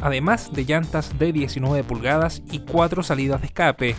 además 0.00 0.52
de 0.52 0.64
llantas 0.64 1.18
de 1.18 1.32
19 1.32 1.82
pulgadas 1.82 2.42
y 2.52 2.60
4 2.60 3.02
salidas 3.02 3.40
de 3.40 3.48
escape. 3.48 3.96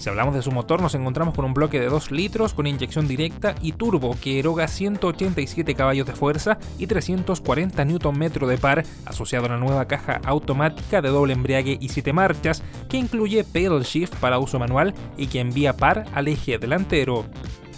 Si 0.00 0.08
hablamos 0.08 0.34
de 0.34 0.40
su 0.40 0.50
motor, 0.50 0.80
nos 0.80 0.94
encontramos 0.94 1.34
con 1.34 1.44
un 1.44 1.52
bloque 1.52 1.78
de 1.78 1.90
2 1.90 2.10
litros 2.10 2.54
con 2.54 2.66
inyección 2.66 3.06
directa 3.06 3.54
y 3.60 3.72
turbo 3.72 4.16
que 4.18 4.38
eroga 4.38 4.66
187 4.66 5.74
caballos 5.74 6.06
de 6.06 6.14
fuerza 6.14 6.56
y 6.78 6.86
340 6.86 7.84
Nm 7.84 8.30
de 8.30 8.56
par, 8.56 8.82
asociado 9.04 9.44
a 9.44 9.48
una 9.48 9.58
nueva 9.58 9.86
caja 9.86 10.22
automática 10.24 11.02
de 11.02 11.10
doble 11.10 11.34
embriague 11.34 11.76
y 11.78 11.90
7 11.90 12.14
marchas 12.14 12.62
que 12.88 12.96
incluye 12.96 13.44
pedal 13.44 13.82
shift 13.82 14.14
para 14.16 14.38
uso 14.38 14.58
manual 14.58 14.94
y 15.18 15.26
que 15.26 15.40
envía 15.40 15.76
par 15.76 16.06
al 16.14 16.28
eje 16.28 16.56
delantero. 16.56 17.26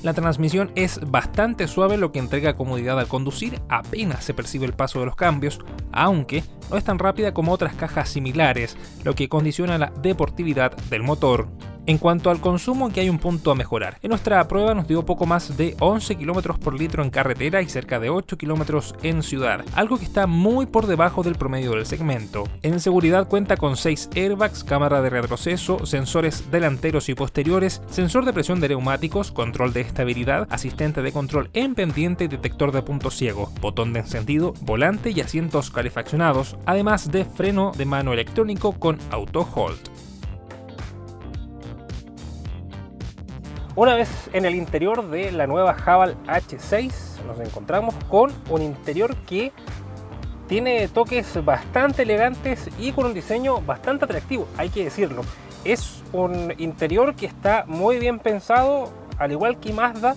La 0.05 0.15
transmisión 0.15 0.71
es 0.77 1.01
bastante 1.05 1.67
suave, 1.67 1.97
lo 1.97 2.13
que 2.13 2.21
entrega 2.21 2.55
comodidad 2.55 3.01
al 3.01 3.09
conducir, 3.09 3.61
apenas 3.69 4.25
se 4.25 4.33
percibe 4.33 4.67
el 4.67 4.75
paso 4.75 5.01
de 5.01 5.07
los 5.07 5.17
cambios, 5.17 5.59
aunque 5.91 6.45
no 6.71 6.77
es 6.77 6.85
tan 6.85 7.01
rápida 7.01 7.35
como 7.35 7.51
otras 7.51 7.75
cajas 7.75 8.11
similares, 8.11 8.77
lo 9.03 9.17
que 9.17 9.29
condiciona 9.29 9.77
la 9.77 9.93
deportividad 10.03 10.77
del 10.89 11.03
motor. 11.03 11.49
En 11.85 11.99
cuanto 11.99 12.31
al 12.31 12.41
consumo, 12.41 12.87
aquí 12.87 13.01
hay 13.01 13.09
un 13.09 13.19
punto 13.19 13.51
a 13.51 13.57
mejorar. 13.57 13.99
En 14.03 14.11
nuestra 14.11 14.47
prueba 14.47 14.73
nos 14.73 14.87
dio 14.87 15.05
poco 15.05 15.27
más 15.27 15.57
de 15.57 15.75
11 15.81 16.15
km 16.17 16.57
por 16.61 16.79
litro 16.79 17.03
en 17.03 17.11
carretera 17.11 17.61
y 17.61 17.69
cerca 17.69 17.99
de 17.99 18.09
8 18.09 18.39
km 18.39 18.95
en 19.03 19.23
ciudad, 19.25 19.65
algo 19.75 19.99
que 19.99 20.05
está 20.05 20.29
muy 20.29 20.67
por 20.67 20.87
debajo 20.87 21.25
del 21.25 21.35
promedio 21.35 21.73
del 21.73 21.87
segmento. 21.87 22.45
En 22.63 22.79
seguridad 22.79 23.27
cuenta 23.27 23.57
con 23.57 23.77
6 23.77 24.11
airbags, 24.15 24.63
cámara 24.63 25.03
de 25.03 25.11
retroceso, 25.11 25.85
sensores 25.85 26.53
delanteros 26.53 27.09
y 27.09 27.15
posteriores, 27.15 27.83
sensor 27.91 28.25
de 28.25 28.33
presión 28.33 28.61
de 28.61 28.69
neumáticos, 28.69 29.33
control 29.33 29.73
de 29.73 29.81
estabilidad, 29.81 30.47
asistente 30.51 31.03
de 31.03 31.13
control 31.13 31.51
en 31.53 31.75
pendiente 31.75 32.25
y 32.25 32.29
detector 32.29 32.71
de 32.71 32.83
punto 32.83 33.11
ciego, 33.11 33.51
botón 33.61 33.93
de 33.93 34.01
encendido, 34.01 34.55
volante 34.61 35.11
y 35.11 35.21
asientos 35.21 35.71
calefaccionados, 35.71 36.57
además 36.65 37.11
de 37.11 37.25
freno 37.25 37.73
de 37.77 37.87
mano 37.87 38.13
electrónico 38.13 38.73
con 38.73 38.99
auto 39.11 39.49
hold. 39.55 39.92
Una 43.75 43.95
vez 43.95 44.29
en 44.35 44.45
el 44.45 44.55
interior 44.55 45.09
de 45.09 45.33
la 45.33 45.47
nueva 45.47 45.75
Haval 45.87 46.19
H6 46.27 47.23
nos 47.27 47.41
encontramos 47.41 47.95
con 48.11 48.31
un 48.51 48.61
interior 48.61 49.17
que 49.25 49.51
tiene 50.47 50.87
toques 50.89 51.43
bastante 51.43 52.03
elegantes 52.03 52.69
y 52.79 52.93
con 52.93 53.07
un 53.07 53.15
diseño 53.15 53.63
bastante 53.63 54.05
atractivo, 54.05 54.47
hay 54.59 54.69
que 54.69 54.85
decirlo. 54.85 55.23
Es 55.65 56.03
un 56.13 56.53
interior 56.59 57.15
que 57.15 57.25
está 57.25 57.65
muy 57.67 57.99
bien 57.99 58.19
pensado, 58.19 58.91
al 59.17 59.33
igual 59.33 59.59
que 59.59 59.73
Mazda, 59.73 60.17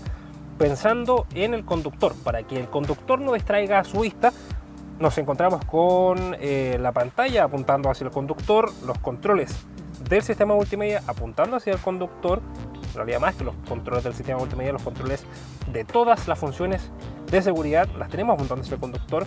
pensando 0.58 1.26
en 1.34 1.54
el 1.54 1.63
conductor, 1.63 2.13
para 2.26 2.44
que 2.44 2.60
el 2.60 2.68
conductor 2.68 3.22
no 3.22 3.32
distraiga 3.32 3.82
su 3.86 4.02
vista. 4.02 4.34
Nos 5.00 5.18
encontramos 5.18 5.63
con 5.63 6.36
eh, 6.41 6.78
la 6.82 6.91
pantalla 6.91 7.46
apuntando 7.46 7.89
hacia 7.89 8.04
el 8.04 8.12
conductor, 8.12 8.70
los 8.86 8.98
controles 8.98 9.65
del 10.10 10.24
sistema 10.24 10.56
multimedia 10.56 11.04
apuntando 11.08 11.56
hacia 11.56 11.72
el 11.72 11.80
conductor, 11.80 12.41
en 12.96 13.00
realidad 13.00 13.20
más 13.20 13.36
que 13.36 13.44
los 13.44 13.56
controles 13.68 14.04
del 14.04 14.14
sistema 14.14 14.40
multimedia, 14.40 14.72
los 14.72 14.82
controles 14.82 15.26
de 15.72 15.84
todas 15.84 16.28
las 16.28 16.40
funciones 16.40 16.90
de 17.30 17.42
seguridad 17.42 17.88
las 17.98 18.10
tenemos 18.10 18.36
apuntando 18.36 18.64
hacia 18.64 18.76
el 18.76 18.80
conductor. 18.80 19.26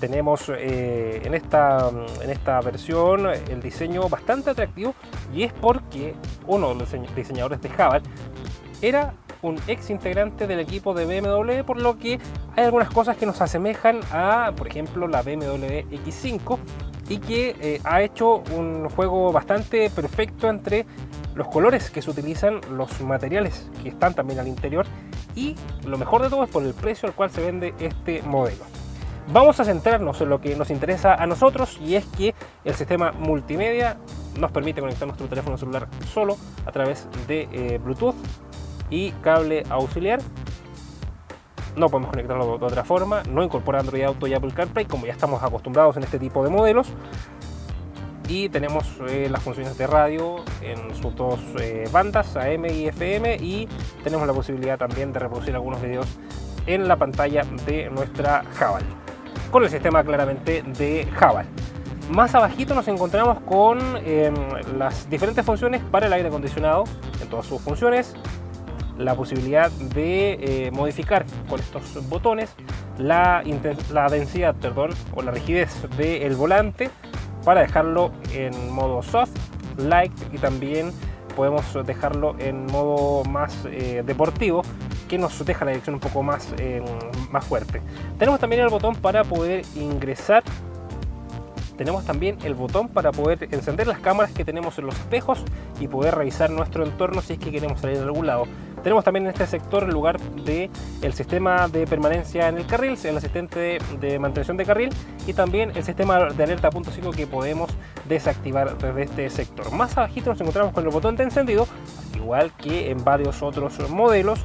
Tenemos 0.00 0.48
eh, 0.48 1.20
en, 1.24 1.34
esta, 1.34 1.90
en 2.22 2.30
esta 2.30 2.60
versión 2.60 3.26
el 3.26 3.60
diseño 3.60 4.08
bastante 4.08 4.50
atractivo 4.50 4.94
y 5.34 5.44
es 5.44 5.52
porque 5.52 6.14
uno 6.46 6.70
de 6.70 6.74
los 6.76 7.14
diseñadores 7.14 7.60
de 7.60 7.68
Java 7.68 8.00
era 8.80 9.14
un 9.42 9.58
ex 9.66 9.90
integrante 9.90 10.46
del 10.46 10.60
equipo 10.60 10.94
de 10.94 11.04
BMW, 11.04 11.64
por 11.64 11.80
lo 11.80 11.98
que 11.98 12.20
hay 12.56 12.64
algunas 12.64 12.90
cosas 12.90 13.16
que 13.16 13.26
nos 13.26 13.40
asemejan 13.40 14.00
a, 14.12 14.52
por 14.56 14.68
ejemplo, 14.68 15.08
la 15.08 15.22
BMW 15.22 15.82
X5 15.90 16.58
y 17.12 17.18
que 17.18 17.54
eh, 17.60 17.80
ha 17.84 18.00
hecho 18.00 18.42
un 18.56 18.88
juego 18.88 19.32
bastante 19.32 19.90
perfecto 19.90 20.48
entre 20.48 20.86
los 21.34 21.46
colores 21.48 21.90
que 21.90 22.00
se 22.00 22.10
utilizan, 22.10 22.62
los 22.70 23.02
materiales 23.02 23.68
que 23.82 23.90
están 23.90 24.14
también 24.14 24.40
al 24.40 24.48
interior 24.48 24.86
y 25.34 25.54
lo 25.86 25.98
mejor 25.98 26.22
de 26.22 26.30
todo 26.30 26.44
es 26.44 26.48
por 26.50 26.62
el 26.62 26.72
precio 26.72 27.06
al 27.06 27.14
cual 27.14 27.30
se 27.30 27.42
vende 27.42 27.74
este 27.80 28.22
modelo. 28.22 28.64
Vamos 29.30 29.60
a 29.60 29.64
centrarnos 29.66 30.22
en 30.22 30.30
lo 30.30 30.40
que 30.40 30.56
nos 30.56 30.70
interesa 30.70 31.14
a 31.14 31.26
nosotros 31.26 31.78
y 31.84 31.96
es 31.96 32.06
que 32.06 32.34
el 32.64 32.74
sistema 32.74 33.12
multimedia 33.12 33.98
nos 34.40 34.50
permite 34.50 34.80
conectar 34.80 35.06
nuestro 35.06 35.26
teléfono 35.26 35.58
celular 35.58 35.88
solo 36.14 36.38
a 36.64 36.72
través 36.72 37.06
de 37.28 37.46
eh, 37.52 37.78
Bluetooth 37.78 38.16
y 38.88 39.10
cable 39.20 39.64
auxiliar 39.68 40.20
no 41.76 41.88
podemos 41.88 42.10
conectarlo 42.10 42.58
de 42.58 42.64
otra 42.64 42.84
forma, 42.84 43.22
no 43.24 43.42
incorpora 43.42 43.80
Android 43.80 44.02
Auto 44.02 44.26
y 44.26 44.34
Apple 44.34 44.52
CarPlay 44.54 44.84
como 44.86 45.06
ya 45.06 45.12
estamos 45.12 45.42
acostumbrados 45.42 45.96
en 45.96 46.04
este 46.04 46.18
tipo 46.18 46.44
de 46.44 46.50
modelos. 46.50 46.88
Y 48.28 48.48
tenemos 48.48 48.86
eh, 49.08 49.28
las 49.30 49.42
funciones 49.42 49.76
de 49.76 49.86
radio 49.86 50.36
en 50.62 50.94
sus 50.94 51.14
dos 51.14 51.40
eh, 51.60 51.88
bandas, 51.92 52.36
AM 52.36 52.66
y 52.66 52.86
FM, 52.86 53.36
y 53.36 53.68
tenemos 54.04 54.26
la 54.26 54.32
posibilidad 54.32 54.78
también 54.78 55.12
de 55.12 55.18
reproducir 55.18 55.54
algunos 55.54 55.82
videos 55.82 56.06
en 56.66 56.86
la 56.88 56.96
pantalla 56.96 57.44
de 57.66 57.90
nuestra 57.90 58.44
Javal, 58.54 58.84
con 59.50 59.64
el 59.64 59.70
sistema 59.70 60.04
claramente 60.04 60.62
de 60.62 61.06
Javal. 61.14 61.46
Más 62.10 62.34
abajito 62.34 62.74
nos 62.74 62.86
encontramos 62.88 63.40
con 63.40 63.78
em, 64.04 64.34
las 64.76 65.08
diferentes 65.08 65.44
funciones 65.44 65.80
para 65.90 66.06
el 66.06 66.12
aire 66.12 66.28
acondicionado 66.28 66.84
en 67.20 67.28
todas 67.28 67.46
sus 67.46 67.60
funciones, 67.60 68.14
la 69.02 69.14
posibilidad 69.14 69.70
de 69.70 70.66
eh, 70.66 70.70
modificar 70.70 71.24
con 71.48 71.60
estos 71.60 72.08
botones 72.08 72.54
la, 72.98 73.42
la 73.92 74.08
densidad 74.08 74.54
perdón, 74.54 74.90
o 75.14 75.22
la 75.22 75.30
rigidez 75.30 75.70
del 75.96 76.34
volante 76.36 76.90
para 77.44 77.62
dejarlo 77.62 78.12
en 78.32 78.70
modo 78.70 79.02
soft, 79.02 79.32
light 79.76 80.12
y 80.32 80.38
también 80.38 80.92
podemos 81.34 81.64
dejarlo 81.86 82.36
en 82.38 82.66
modo 82.66 83.24
más 83.24 83.66
eh, 83.66 84.02
deportivo 84.04 84.62
que 85.08 85.18
nos 85.18 85.44
deja 85.44 85.64
la 85.64 85.72
dirección 85.72 85.94
un 85.94 86.00
poco 86.00 86.22
más, 86.22 86.48
eh, 86.58 86.82
más 87.30 87.44
fuerte. 87.44 87.82
Tenemos 88.18 88.40
también 88.40 88.62
el 88.62 88.68
botón 88.68 88.94
para 88.96 89.24
poder 89.24 89.62
ingresar 89.74 90.42
tenemos 91.76 92.04
también 92.04 92.38
el 92.44 92.54
botón 92.54 92.88
para 92.88 93.12
poder 93.12 93.48
encender 93.50 93.86
las 93.86 93.98
cámaras 93.98 94.32
que 94.32 94.44
tenemos 94.44 94.78
en 94.78 94.86
los 94.86 94.94
espejos 94.94 95.42
y 95.80 95.88
poder 95.88 96.14
revisar 96.14 96.50
nuestro 96.50 96.84
entorno 96.84 97.22
si 97.22 97.32
es 97.32 97.38
que 97.38 97.50
queremos 97.50 97.80
salir 97.80 97.96
de 97.96 98.04
algún 98.04 98.26
lado. 98.26 98.44
Tenemos 98.82 99.04
también 99.04 99.24
en 99.26 99.30
este 99.30 99.46
sector 99.46 99.84
el 99.84 99.90
lugar 99.90 100.20
del 100.20 100.70
el 101.02 101.12
sistema 101.12 101.68
de 101.68 101.86
permanencia 101.86 102.48
en 102.48 102.58
el 102.58 102.66
carril, 102.66 102.98
el 103.04 103.16
asistente 103.16 103.78
de, 104.00 104.18
mantención 104.18 104.56
de 104.56 104.64
carril 104.64 104.90
y 105.26 105.32
también 105.34 105.72
el 105.74 105.84
sistema 105.84 106.18
de 106.30 106.42
alerta 106.42 106.70
punto 106.70 106.90
5 106.90 107.12
que 107.12 107.26
podemos 107.26 107.70
desactivar 108.08 108.76
desde 108.78 109.02
este 109.02 109.30
sector. 109.30 109.72
Más 109.72 109.96
abajito 109.96 110.30
nos 110.30 110.40
encontramos 110.40 110.72
con 110.72 110.84
el 110.84 110.90
botón 110.90 111.16
de 111.16 111.24
encendido, 111.24 111.66
igual 112.16 112.52
que 112.56 112.90
en 112.90 113.04
varios 113.04 113.42
otros 113.42 113.78
modelos, 113.88 114.40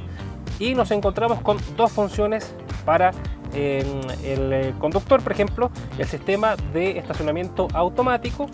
y 0.58 0.74
nos 0.74 0.90
encontramos 0.90 1.40
con 1.40 1.58
dos 1.76 1.92
funciones 1.92 2.54
para 2.84 3.12
el 3.54 4.74
conductor, 4.78 5.22
por 5.22 5.32
ejemplo, 5.32 5.70
el 5.98 6.06
sistema 6.06 6.56
de 6.72 6.98
estacionamiento 6.98 7.68
automático, 7.72 8.46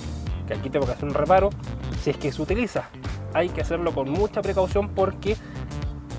que 0.47 0.55
aquí 0.55 0.71
tengo 0.71 0.87
que 0.87 0.93
hacer 0.93 1.09
un 1.09 1.15
reparo, 1.15 1.51
si 2.03 2.11
es 2.11 2.17
que 2.17 2.33
se 2.33 2.41
utiliza. 2.41 2.89
Hay 3.33 3.49
que 3.49 3.63
hacerlo 3.63 3.93
con 3.93 4.11
mucha 4.11 4.43
precaución 4.43 4.91
porque 4.91 5.37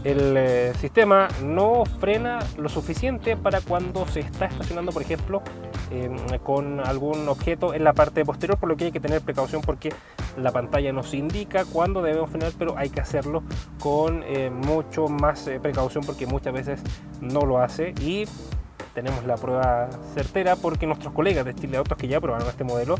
el 0.06 0.38
eh, 0.38 0.74
sistema 0.80 1.28
no 1.44 1.84
frena 2.00 2.38
lo 2.58 2.70
suficiente 2.70 3.36
para 3.36 3.60
cuando 3.62 4.06
se 4.06 4.20
está 4.20 4.46
estacionando, 4.46 4.92
por 4.92 5.02
ejemplo, 5.02 5.42
em, 5.90 6.16
con 6.44 6.80
algún 6.80 7.28
objeto 7.28 7.74
en 7.74 7.84
la 7.84 7.94
parte 7.94 8.24
posterior, 8.24 8.60
por 8.60 8.70
lo 8.70 8.78
que 8.78 8.86
hay 8.86 8.92
que 8.92 9.00
tener 9.00 9.22
precaución 9.22 9.64
porque 9.64 9.92
la 10.38 10.52
pantalla 10.52 10.94
nos 10.94 11.16
indica 11.16 11.66
cuándo 11.66 12.04
debemos 12.04 12.30
frenar, 12.30 12.52
pero 12.56 12.78
hay 12.78 12.92
que 12.92 13.02
hacerlo 13.02 13.42
con 13.80 14.22
eh, 14.28 14.52
mucho 14.52 15.08
más 15.08 15.48
eh, 15.48 15.60
precaución 15.60 16.04
porque 16.06 16.28
muchas 16.28 16.54
veces 16.54 16.82
no 17.20 17.42
lo 17.42 17.58
hace 17.58 17.96
y 18.00 18.26
tenemos 18.94 19.26
la 19.26 19.38
prueba 19.38 19.90
certera 20.14 20.56
porque 20.56 20.86
nuestros 20.86 21.14
colegas 21.14 21.46
de 21.46 21.56
Chile 21.56 21.78
Autos 21.78 21.98
que 21.98 22.08
ya 22.08 22.22
probaron 22.22 22.48
este 22.48 22.64
modelo 22.64 22.96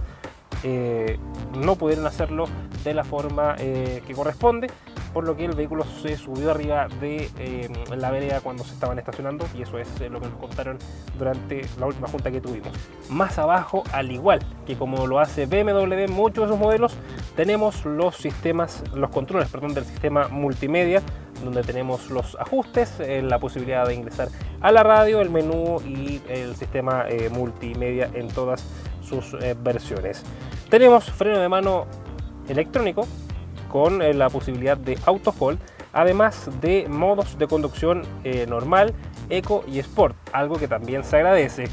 no 1.56 1.76
pudieron 1.76 2.08
hacerlo 2.08 2.46
de 2.84 2.96
la 2.96 3.04
forma 3.04 3.56
que 3.56 4.14
corresponde 4.16 4.68
por 5.16 5.26
lo 5.26 5.38
que 5.38 5.46
el 5.46 5.54
vehículo 5.54 5.86
se 6.02 6.18
subió 6.18 6.52
arriba 6.52 6.90
de 7.00 7.30
eh, 7.40 7.70
la 7.96 8.12
vereda 8.12 8.42
cuando 8.42 8.66
se 8.66 8.74
estaban 8.74 9.00
estacionando 9.00 9.48
y 9.58 9.62
eso 9.62 9.80
es 9.80 9.88
eh, 10.02 10.10
lo 10.10 10.20
que 10.20 10.28
nos 10.28 10.38
contaron 10.38 10.78
durante 11.18 11.66
la 11.80 11.86
última 11.86 12.10
junta 12.10 12.32
que 12.32 12.42
tuvimos. 12.42 12.68
Más 13.10 13.40
abajo, 13.40 13.86
al 13.94 14.12
igual 14.12 14.42
que 14.68 14.76
como 14.76 15.08
lo 15.08 15.22
hace 15.22 15.46
BMW, 15.46 16.12
muchos 16.12 16.44
de 16.44 16.50
sus 16.50 16.60
modelos, 16.60 16.98
tenemos 17.38 17.86
los 17.86 18.18
sistemas, 18.18 18.84
los 18.94 19.10
controles, 19.10 19.48
perdón, 19.48 19.74
del 19.74 19.86
sistema 19.86 20.28
multimedia, 20.28 21.02
donde 21.42 21.64
tenemos 21.64 22.10
los 22.10 22.36
ajustes, 22.38 23.00
eh, 23.00 23.22
la 23.22 23.40
posibilidad 23.40 23.88
de 23.88 23.96
ingresar 23.96 24.28
a 24.60 24.70
la 24.74 24.84
radio, 24.84 25.22
el 25.22 25.30
menú 25.30 25.80
y 25.88 26.22
el 26.28 26.58
sistema 26.58 27.06
multimedia 27.32 28.10
en 28.14 28.28
todas 28.28 28.66
sus 29.02 29.34
versiones. 29.64 30.24
Tenemos 30.70 31.10
freno 31.10 31.40
de 31.40 31.48
mano 31.48 31.86
electrónico 32.50 33.08
con 33.76 34.02
eh, 34.02 34.14
la 34.14 34.30
posibilidad 34.30 34.78
de 34.78 34.98
auto 35.06 35.36
hold, 35.38 35.60
además 35.92 36.50
de 36.62 36.88
modos 36.88 37.38
de 37.38 37.46
conducción 37.46 38.04
eh, 38.24 38.46
normal, 38.48 38.94
eco 39.30 39.66
y 39.68 39.80
sport, 39.80 40.16
algo 40.32 40.56
que 40.56 40.70
también 40.70 41.04
se 41.04 41.18
agradece. 41.18 41.66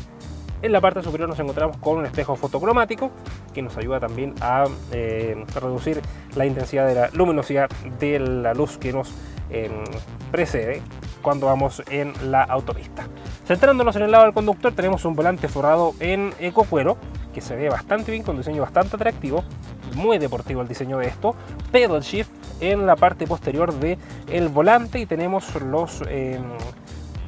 En 0.62 0.72
la 0.72 0.80
parte 0.80 1.00
superior 1.04 1.28
nos 1.28 1.38
encontramos 1.38 1.76
con 1.76 1.98
un 1.98 2.04
espejo 2.04 2.34
fotocromático 2.34 3.12
que 3.54 3.62
nos 3.62 3.76
ayuda 3.76 4.00
también 4.00 4.34
a 4.40 4.64
eh, 4.90 5.44
reducir 5.54 6.02
la 6.34 6.44
intensidad 6.44 6.88
de 6.88 6.96
la 6.96 7.10
luminosidad 7.12 7.70
de 8.00 8.18
la 8.18 8.52
luz 8.52 8.78
que 8.78 8.92
nos 8.92 9.14
precede 10.32 10.82
cuando 11.22 11.46
vamos 11.46 11.82
en 11.90 12.12
la 12.30 12.42
autopista. 12.42 13.06
Centrándonos 13.46 13.96
en 13.96 14.02
el 14.02 14.10
lado 14.10 14.24
del 14.24 14.34
conductor 14.34 14.72
tenemos 14.72 15.04
un 15.04 15.14
volante 15.14 15.48
forrado 15.48 15.94
en 16.00 16.34
eco 16.38 16.64
cuero 16.64 16.98
que 17.32 17.40
se 17.40 17.56
ve 17.56 17.70
bastante 17.70 18.12
bien 18.12 18.22
con 18.22 18.36
diseño 18.36 18.60
bastante 18.62 18.96
atractivo 18.96 19.44
muy 19.94 20.18
deportivo 20.18 20.62
el 20.62 20.68
diseño 20.68 20.98
de 20.98 21.06
esto. 21.06 21.34
Pedal 21.70 22.02
shift 22.02 22.30
en 22.60 22.86
la 22.86 22.96
parte 22.96 23.26
posterior 23.26 23.72
del 23.74 23.98
el 24.28 24.48
volante 24.48 24.98
y 24.98 25.06
tenemos 25.06 25.54
los 25.62 26.02
em, 26.08 26.42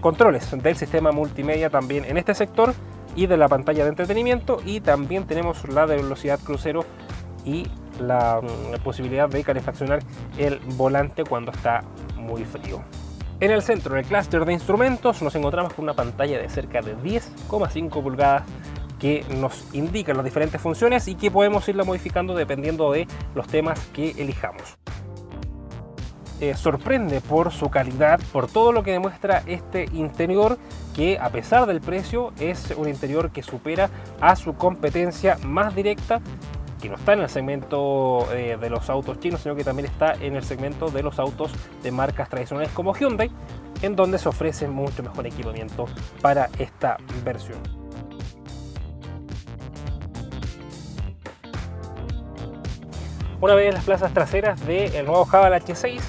controles 0.00 0.50
del 0.62 0.76
sistema 0.76 1.12
multimedia 1.12 1.70
también 1.70 2.04
en 2.04 2.16
este 2.18 2.34
sector 2.34 2.74
y 3.16 3.26
de 3.26 3.36
la 3.36 3.48
pantalla 3.48 3.84
de 3.84 3.90
entretenimiento 3.90 4.60
y 4.64 4.80
también 4.80 5.26
tenemos 5.26 5.68
la 5.68 5.86
de 5.86 5.96
velocidad 5.96 6.38
crucero 6.40 6.84
y 7.44 7.66
la, 8.00 8.40
mm, 8.42 8.82
posibilidad 8.82 9.28
de 9.28 9.44
calefaccionar 9.44 10.00
el 10.38 10.58
volante 10.76 11.24
cuando 11.24 11.52
está 11.52 11.84
muy 12.16 12.44
frío. 12.44 12.82
En 13.44 13.50
el 13.50 13.60
centro 13.60 13.94
del 13.94 14.06
clúster 14.06 14.42
de 14.46 14.54
instrumentos 14.54 15.20
nos 15.20 15.34
encontramos 15.34 15.74
con 15.74 15.82
una 15.82 15.92
pantalla 15.92 16.38
de 16.38 16.48
cerca 16.48 16.80
de 16.80 16.96
10,5 16.96 18.02
pulgadas 18.02 18.44
que 18.98 19.22
nos 19.36 19.66
indica 19.74 20.14
las 20.14 20.24
diferentes 20.24 20.58
funciones 20.58 21.06
y 21.08 21.14
que 21.14 21.30
podemos 21.30 21.68
irla 21.68 21.84
modificando 21.84 22.34
dependiendo 22.34 22.90
de 22.90 23.06
los 23.34 23.46
temas 23.46 23.78
que 23.92 24.12
elijamos. 24.12 24.78
Eh, 26.40 26.54
sorprende 26.54 27.20
por 27.20 27.52
su 27.52 27.68
calidad, 27.68 28.18
por 28.32 28.46
todo 28.46 28.72
lo 28.72 28.82
que 28.82 28.92
demuestra 28.92 29.42
este 29.46 29.90
interior, 29.92 30.56
que 30.96 31.18
a 31.18 31.28
pesar 31.28 31.66
del 31.66 31.82
precio 31.82 32.32
es 32.40 32.72
un 32.78 32.88
interior 32.88 33.30
que 33.30 33.42
supera 33.42 33.90
a 34.22 34.36
su 34.36 34.54
competencia 34.54 35.36
más 35.42 35.74
directa, 35.74 36.22
no 36.88 36.96
está 36.96 37.12
en 37.12 37.20
el 37.20 37.28
segmento 37.28 38.32
eh, 38.32 38.56
de 38.60 38.70
los 38.70 38.88
autos 38.90 39.18
chinos, 39.20 39.40
sino 39.40 39.54
que 39.54 39.64
también 39.64 39.86
está 39.86 40.14
en 40.14 40.36
el 40.36 40.44
segmento 40.44 40.90
de 40.90 41.02
los 41.02 41.18
autos 41.18 41.52
de 41.82 41.90
marcas 41.90 42.28
tradicionales 42.28 42.70
como 42.72 42.94
Hyundai, 42.94 43.30
en 43.82 43.96
donde 43.96 44.18
se 44.18 44.28
ofrece 44.28 44.68
mucho 44.68 45.02
mejor 45.02 45.26
equipamiento 45.26 45.86
para 46.20 46.48
esta 46.58 46.96
versión. 47.24 47.58
Una 53.40 53.54
vez 53.54 53.68
en 53.68 53.74
las 53.74 53.84
plazas 53.84 54.12
traseras 54.14 54.64
del 54.66 55.04
nuevo 55.04 55.28
Haval 55.30 55.52
H6, 55.52 56.00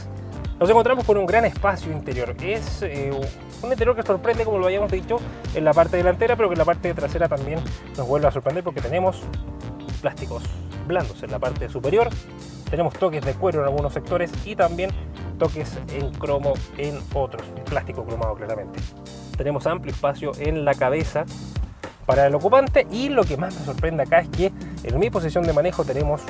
nos 0.58 0.70
encontramos 0.70 1.04
con 1.04 1.18
un 1.18 1.26
gran 1.26 1.44
espacio 1.44 1.92
interior. 1.92 2.34
Es 2.40 2.82
eh, 2.82 3.12
un 3.62 3.72
interior 3.72 3.94
que 3.96 4.04
sorprende, 4.04 4.46
como 4.46 4.58
lo 4.58 4.68
habíamos 4.68 4.90
dicho, 4.90 5.18
en 5.54 5.66
la 5.66 5.74
parte 5.74 5.98
delantera, 5.98 6.38
pero 6.38 6.48
que 6.48 6.54
en 6.54 6.60
la 6.60 6.66
parte 6.66 6.94
trasera 6.94 7.28
también 7.28 7.60
nos 7.98 8.08
vuelve 8.08 8.28
a 8.28 8.32
sorprender 8.32 8.64
porque 8.64 8.80
tenemos 8.80 9.22
plásticos 10.06 10.44
blandos 10.86 11.24
en 11.24 11.32
la 11.32 11.40
parte 11.40 11.68
superior, 11.68 12.10
tenemos 12.70 12.94
toques 12.94 13.26
de 13.26 13.34
cuero 13.34 13.62
en 13.62 13.66
algunos 13.66 13.92
sectores 13.92 14.32
y 14.46 14.56
también 14.56 14.92
toques 15.40 15.80
en 15.92 16.12
cromo 16.14 16.54
en 16.78 17.00
otros, 17.16 17.42
plástico 17.68 18.06
cromado 18.06 18.36
claramente. 18.36 18.80
Tenemos 19.36 19.66
amplio 19.66 19.92
espacio 19.92 20.32
en 20.38 20.64
la 20.64 20.76
cabeza 20.76 21.26
para 22.06 22.28
el 22.28 22.36
ocupante 22.36 22.86
y 22.92 23.10
lo 23.10 23.24
que 23.24 23.36
más 23.36 23.60
me 23.60 23.66
sorprende 23.66 24.04
acá 24.04 24.20
es 24.20 24.30
que 24.30 24.52
en 24.84 25.00
mi 25.00 25.10
posición 25.10 25.44
de 25.44 25.54
manejo 25.54 25.84
tenemos 25.84 26.22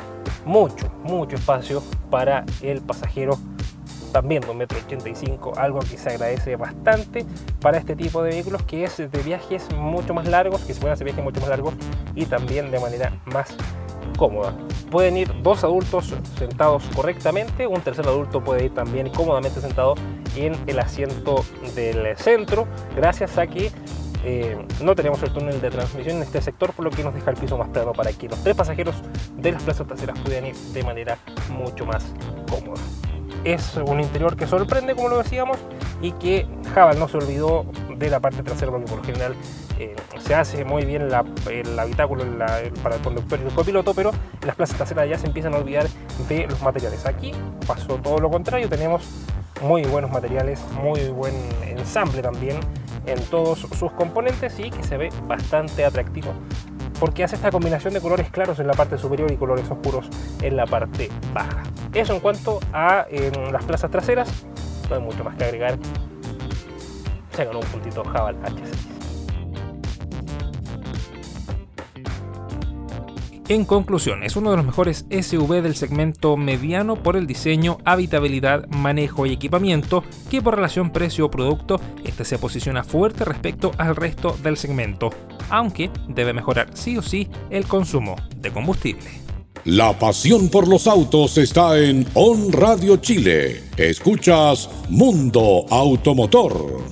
mucho, 0.46 0.90
mucho 1.04 1.36
espacio 1.36 1.84
para 2.10 2.46
el 2.62 2.80
pasajero 2.80 3.38
también 4.16 4.40
de 4.40 4.48
1,85 4.48 5.28
m, 5.28 5.38
algo 5.58 5.80
que 5.80 5.98
se 5.98 6.08
agradece 6.08 6.56
bastante 6.56 7.26
para 7.60 7.78
este 7.78 7.98
tipo 7.98 8.24
de 8.24 8.30
vehículos 8.30 8.64
que 8.64 8.86
es 8.86 8.96
de 8.96 9.24
viajes 9.26 9.70
mucho 9.76 10.14
más 10.14 10.26
largos, 10.26 10.62
que 10.62 10.74
se 10.74 10.80
pueden 10.80 10.94
hacer 10.94 11.04
viajes 11.04 11.22
mucho 11.22 11.42
más 11.42 11.50
largos 11.50 11.74
y 12.16 12.26
también 12.26 12.72
de 12.72 12.80
manera 12.80 13.12
más 13.26 13.54
cómoda. 14.18 14.54
Pueden 14.90 15.18
ir 15.18 15.30
dos 15.44 15.66
adultos 15.66 16.14
sentados 16.40 16.86
correctamente, 16.96 17.68
un 17.68 17.82
tercer 17.82 18.08
adulto 18.08 18.42
puede 18.42 18.64
ir 18.64 18.74
también 18.74 19.10
cómodamente 19.10 19.60
sentado 19.60 19.96
en 20.38 20.56
el 20.66 20.80
asiento 20.80 21.44
del 21.76 22.16
centro, 22.16 22.70
gracias 22.96 23.38
a 23.38 23.48
que 23.48 23.70
eh, 24.24 24.58
no 24.82 24.96
tenemos 24.96 25.22
el 25.24 25.34
túnel 25.34 25.60
de 25.60 25.72
transmisión 25.72 26.16
en 26.16 26.24
este 26.24 26.42
sector, 26.42 26.72
por 26.72 26.86
lo 26.86 26.92
que 26.92 27.04
nos 27.04 27.14
deja 27.14 27.32
el 27.32 27.36
piso 27.36 27.58
más 27.58 27.68
plano 27.68 27.92
para 27.92 28.14
que 28.14 28.30
los 28.30 28.42
tres 28.42 28.56
pasajeros 28.56 28.96
de 29.36 29.52
las 29.52 29.62
plazas 29.62 29.86
traseras 29.86 30.18
puedan 30.20 30.46
ir 30.46 30.56
de 30.56 30.84
manera 30.84 31.18
mucho 31.50 31.86
más 31.86 32.06
cómoda. 32.50 32.80
Es 33.46 33.78
un 33.78 34.00
interior 34.00 34.36
que 34.36 34.48
sorprende, 34.48 34.96
como 34.96 35.08
lo 35.08 35.20
decíamos, 35.20 35.60
y 36.02 36.14
que 36.14 36.48
Java 36.74 36.94
no 36.94 37.08
se 37.08 37.18
olvidó 37.18 37.68
de 37.96 38.10
la 38.10 38.20
parte 38.20 38.42
trasera, 38.42 38.72
porque 38.72 38.88
por 38.88 38.98
lo 38.98 39.04
general 39.04 39.36
eh, 39.80 39.96
se 40.20 40.34
hace 40.34 40.66
muy 40.66 40.84
bien 40.84 41.04
el 41.04 41.80
habitáculo 41.80 42.26
para 42.82 42.96
el 42.96 43.02
conductor 43.04 43.40
y 43.40 43.48
el 43.48 43.54
copiloto, 43.54 43.94
pero 43.94 44.10
en 44.42 44.48
las 44.48 44.56
plazas 44.56 44.78
traseras 44.78 45.08
ya 45.08 45.20
se 45.20 45.28
empiezan 45.28 45.54
a 45.54 45.58
olvidar 45.58 45.88
de 46.28 46.48
los 46.48 46.60
materiales. 46.64 47.06
Aquí 47.06 47.34
pasó 47.68 47.98
todo 47.98 48.18
lo 48.18 48.32
contrario, 48.32 48.68
tenemos 48.68 49.04
muy 49.62 49.84
buenos 49.84 50.10
materiales, 50.10 50.60
muy 50.82 51.10
buen 51.10 51.36
ensamble 51.64 52.24
también 52.24 52.60
en 53.06 53.22
todos 53.26 53.60
sus 53.60 53.92
componentes 53.92 54.60
y 54.60 54.72
que 54.72 54.84
se 54.84 54.98
ve 54.98 55.10
bastante 55.28 55.86
atractivo 55.86 56.34
porque 57.00 57.24
hace 57.24 57.36
esta 57.36 57.52
combinación 57.52 57.94
de 57.94 58.02
colores 58.02 58.30
claros 58.30 58.60
en 58.60 58.68
la 58.68 58.74
parte 58.74 58.98
superior 58.98 59.32
y 59.32 59.36
colores 59.36 59.70
oscuros 59.70 60.10
en 60.42 60.56
la 60.56 60.66
parte 60.66 61.10
baja. 61.34 61.64
Eso 61.96 62.14
en 62.14 62.20
cuanto 62.20 62.60
a 62.74 63.08
las 63.52 63.64
plazas 63.64 63.90
traseras, 63.90 64.46
no 64.90 64.96
hay 64.98 65.02
mucho 65.02 65.24
más 65.24 65.38
que 65.38 65.46
agregar. 65.46 65.80
Se 67.32 67.48
un 67.48 67.66
puntito 67.66 68.04
Jabal 68.04 68.36
H6. 68.42 68.96
En 73.48 73.64
conclusión, 73.64 74.24
es 74.24 74.36
uno 74.36 74.50
de 74.52 74.58
los 74.58 74.66
mejores 74.66 75.06
SUV 75.10 75.62
del 75.62 75.76
segmento 75.76 76.36
mediano 76.36 76.96
por 76.96 77.16
el 77.16 77.28
diseño, 77.28 77.78
habitabilidad, 77.86 78.68
manejo 78.70 79.26
y 79.26 79.34
equipamiento, 79.34 80.04
que 80.32 80.42
por 80.42 80.56
relación 80.56 80.90
precio-producto, 80.90 81.80
este 82.04 82.26
se 82.26 82.40
posiciona 82.40 82.84
fuerte 82.84 83.24
respecto 83.24 83.72
al 83.78 83.96
resto 83.96 84.36
del 84.42 84.58
segmento, 84.58 85.12
aunque 85.50 85.92
debe 86.10 86.34
mejorar 86.34 86.70
sí 86.74 86.98
o 86.98 87.02
sí 87.02 87.30
el 87.52 87.68
consumo 87.68 88.16
de 88.36 88.52
combustible. 88.52 89.25
La 89.64 89.98
pasión 89.98 90.50
por 90.50 90.68
los 90.68 90.86
autos 90.86 91.38
está 91.38 91.80
en 91.80 92.06
On 92.14 92.52
Radio 92.52 92.98
Chile. 92.98 93.64
Escuchas 93.78 94.70
Mundo 94.90 95.66
Automotor. 95.70 96.84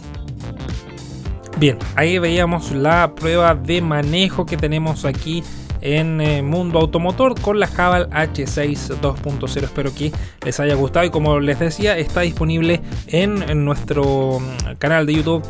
Bien, 1.59 1.77
ahí 1.95 2.17
veíamos 2.17 2.71
la 2.71 3.13
prueba 3.13 3.53
de 3.53 3.81
manejo 3.81 4.45
que 4.45 4.57
tenemos 4.57 5.05
aquí 5.05 5.43
en 5.83 6.21
eh, 6.21 6.41
Mundo 6.41 6.79
Automotor 6.79 7.39
con 7.39 7.59
la 7.59 7.67
Javal 7.67 8.09
H6 8.09 8.99
2.0. 8.99 9.63
Espero 9.63 9.93
que 9.93 10.11
les 10.43 10.59
haya 10.59 10.75
gustado 10.75 11.05
y 11.05 11.09
como 11.09 11.39
les 11.39 11.59
decía 11.59 11.97
está 11.97 12.21
disponible 12.21 12.81
en, 13.07 13.43
nuestro 13.65 14.39
mm, 14.39 14.75
canal 14.79 15.05
de 15.05 15.15
YouTube 15.15 15.43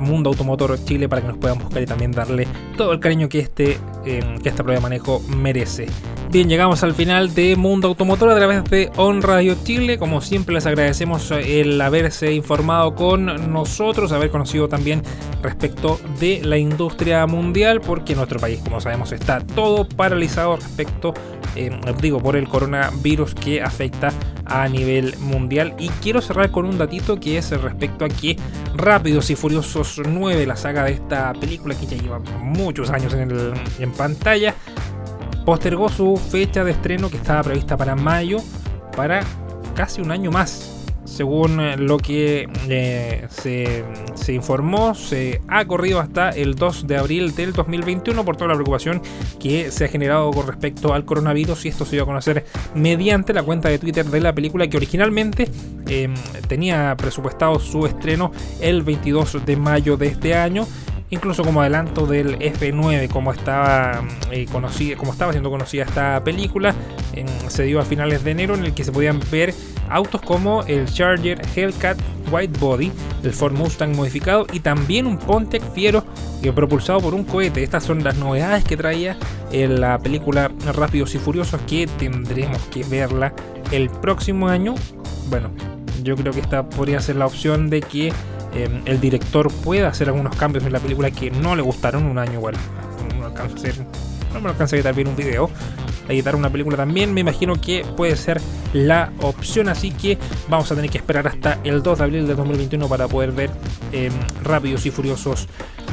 Mundo 0.00 0.30
Automotor 0.30 0.82
Chile 0.84 1.08
para 1.08 1.22
que 1.22 1.28
nos 1.28 1.38
puedan 1.38 1.58
buscar 1.58 1.82
y 1.82 1.86
también 1.86 2.12
darle 2.12 2.46
todo 2.76 2.92
el 2.92 3.00
cariño 3.00 3.28
que, 3.28 3.40
este, 3.40 3.78
em, 4.04 4.38
que 4.38 4.48
esta 4.48 4.62
prueba 4.62 4.78
de 4.78 4.82
manejo 4.82 5.20
merece. 5.28 5.86
Bien, 6.30 6.48
llegamos 6.48 6.84
al 6.84 6.94
final 6.94 7.34
de 7.34 7.56
Mundo 7.56 7.88
Automotor 7.88 8.30
a 8.30 8.36
través 8.36 8.62
de 8.70 8.88
On 8.96 9.20
Radio 9.20 9.56
Chile. 9.64 9.98
Como 9.98 10.20
siempre 10.20 10.54
les 10.54 10.64
agradecemos 10.64 11.28
el 11.32 11.80
haberse 11.80 12.32
informado 12.32 12.94
con 12.94 13.52
nosotros, 13.52 14.12
haber 14.12 14.30
conocido 14.30 14.68
también 14.68 15.02
respecto 15.42 15.98
de 16.20 16.40
la 16.44 16.56
industria 16.56 17.26
mundial, 17.26 17.80
porque 17.80 18.14
nuestro 18.14 18.38
país, 18.38 18.60
como 18.62 18.80
sabemos, 18.80 19.10
está 19.10 19.40
todo 19.40 19.79
paralizado 19.86 20.56
respecto, 20.56 21.14
eh, 21.56 21.70
digo, 22.00 22.20
por 22.20 22.36
el 22.36 22.48
coronavirus 22.48 23.34
que 23.34 23.62
afecta 23.62 24.12
a 24.44 24.68
nivel 24.68 25.16
mundial. 25.18 25.74
Y 25.78 25.88
quiero 25.88 26.20
cerrar 26.20 26.50
con 26.50 26.66
un 26.66 26.78
datito 26.78 27.18
que 27.18 27.38
es 27.38 27.50
respecto 27.50 28.04
a 28.04 28.08
que 28.08 28.36
Rápidos 28.74 29.30
y 29.30 29.36
Furiosos 29.36 30.00
9, 30.06 30.46
la 30.46 30.56
saga 30.56 30.84
de 30.84 30.92
esta 30.92 31.32
película 31.34 31.74
que 31.74 31.86
ya 31.86 31.96
lleva 31.96 32.18
muchos 32.40 32.90
años 32.90 33.14
en, 33.14 33.30
en 33.78 33.92
pantalla, 33.92 34.54
postergó 35.44 35.88
su 35.88 36.16
fecha 36.16 36.64
de 36.64 36.72
estreno 36.72 37.10
que 37.10 37.16
estaba 37.16 37.42
prevista 37.42 37.76
para 37.76 37.94
mayo 37.94 38.38
para 38.96 39.22
casi 39.74 40.00
un 40.00 40.10
año 40.10 40.30
más. 40.30 40.79
Según 41.10 41.60
eh, 41.60 41.76
lo 41.76 41.98
que 41.98 42.48
eh, 42.68 43.26
se, 43.30 43.84
se, 44.14 44.32
informó, 44.32 44.94
se 44.94 45.42
ha 45.48 45.64
corrido 45.64 45.98
hasta 45.98 46.30
el 46.30 46.54
2 46.54 46.86
de 46.86 46.96
abril 46.96 47.34
del 47.34 47.52
2021 47.52 48.24
por 48.24 48.36
toda 48.36 48.48
la 48.48 48.54
preocupación 48.54 49.02
que 49.40 49.72
se 49.72 49.84
ha 49.84 49.88
generado 49.88 50.30
con 50.30 50.46
respecto 50.46 50.94
al 50.94 51.04
coronavirus 51.04 51.64
y 51.64 51.68
esto 51.68 51.84
se 51.84 51.96
dio 51.96 52.04
a 52.04 52.06
conocer 52.06 52.46
mediante 52.76 53.32
la 53.32 53.42
cuenta 53.42 53.68
de 53.68 53.80
Twitter 53.80 54.06
de 54.06 54.20
la 54.20 54.32
película 54.32 54.68
que 54.68 54.76
originalmente 54.76 55.50
em, 55.88 56.14
tenía 56.46 56.94
presupuestado 56.96 57.58
su 57.58 57.86
estreno 57.86 58.30
el 58.60 58.82
22 58.82 59.44
de 59.44 59.56
mayo 59.56 59.96
de 59.96 60.06
este 60.06 60.36
año 60.36 60.64
incluso 61.10 61.42
como 61.42 61.60
adelanto 61.60 62.06
del 62.06 62.38
F9, 62.38 63.08
como 63.08 63.32
estaba, 63.32 64.00
eh, 64.30 64.46
conocida, 64.50 64.96
como 64.96 65.10
estaba 65.10 65.32
siendo 65.32 65.50
conocida 65.50 65.82
esta 65.82 66.22
película, 66.22 66.72
se 67.48 67.64
dio 67.64 67.80
a 67.80 67.84
finales 67.84 68.22
de 68.22 68.30
enero 68.30 68.54
en 68.54 68.64
el 68.64 68.74
que 68.74 68.84
se 68.84 68.92
podían 68.92 69.20
ver 69.32 69.52
autos 69.90 70.20
como 70.22 70.62
el 70.64 70.86
Charger 70.86 71.40
Hellcat 71.54 71.98
White 72.30 72.58
Body, 72.58 72.92
el 73.22 73.32
Ford 73.32 73.52
Mustang 73.52 73.94
modificado 73.94 74.46
y 74.52 74.60
también 74.60 75.06
un 75.06 75.18
Pontiac 75.18 75.62
Fiero 75.72 76.04
que 76.42 76.52
propulsado 76.52 77.00
por 77.00 77.14
un 77.14 77.24
cohete. 77.24 77.62
Estas 77.62 77.84
son 77.84 78.02
las 78.04 78.16
novedades 78.16 78.64
que 78.64 78.76
traía 78.76 79.16
en 79.52 79.80
la 79.80 79.98
película 79.98 80.50
Rápidos 80.74 81.14
y 81.14 81.18
Furiosos 81.18 81.60
que 81.62 81.86
tendremos 81.86 82.60
que 82.70 82.84
verla 82.84 83.34
el 83.72 83.90
próximo 83.90 84.48
año. 84.48 84.74
Bueno, 85.28 85.50
yo 86.02 86.16
creo 86.16 86.32
que 86.32 86.40
esta 86.40 86.68
podría 86.68 87.00
ser 87.00 87.16
la 87.16 87.26
opción 87.26 87.68
de 87.68 87.80
que 87.80 88.12
Em, 88.54 88.82
el 88.84 89.00
director 89.00 89.50
puede 89.62 89.86
hacer 89.86 90.08
algunos 90.08 90.34
cambios 90.36 90.64
en 90.64 90.72
la 90.72 90.80
película 90.80 91.10
que 91.10 91.30
no 91.30 91.54
le 91.54 91.62
gustaron 91.62 92.04
un 92.04 92.18
año 92.18 92.34
igual. 92.34 92.54
No, 93.18 93.26
alcanza 93.26 93.54
a 93.54 93.58
hacer, 93.58 93.86
no 94.32 94.40
me 94.40 94.50
a 94.50 94.64
editar 94.64 94.94
bien 94.94 95.08
un 95.08 95.16
video. 95.16 95.50
Editar 96.08 96.34
una 96.34 96.50
película 96.50 96.76
también 96.76 97.12
me 97.14 97.20
imagino 97.20 97.54
que 97.60 97.84
puede 97.96 98.16
ser 98.16 98.40
la 98.72 99.12
opción. 99.20 99.68
Así 99.68 99.90
que 99.90 100.18
vamos 100.48 100.70
a 100.70 100.74
tener 100.74 100.90
que 100.90 100.98
esperar 100.98 101.26
hasta 101.26 101.58
el 101.64 101.82
2 101.82 101.98
de 101.98 102.04
abril 102.04 102.26
de 102.26 102.34
2021 102.34 102.88
para 102.88 103.08
poder 103.08 103.32
ver 103.32 103.50
em, 103.92 104.12
Rápidos 104.42 104.86
y 104.86 104.90
Furiosos 104.90 105.48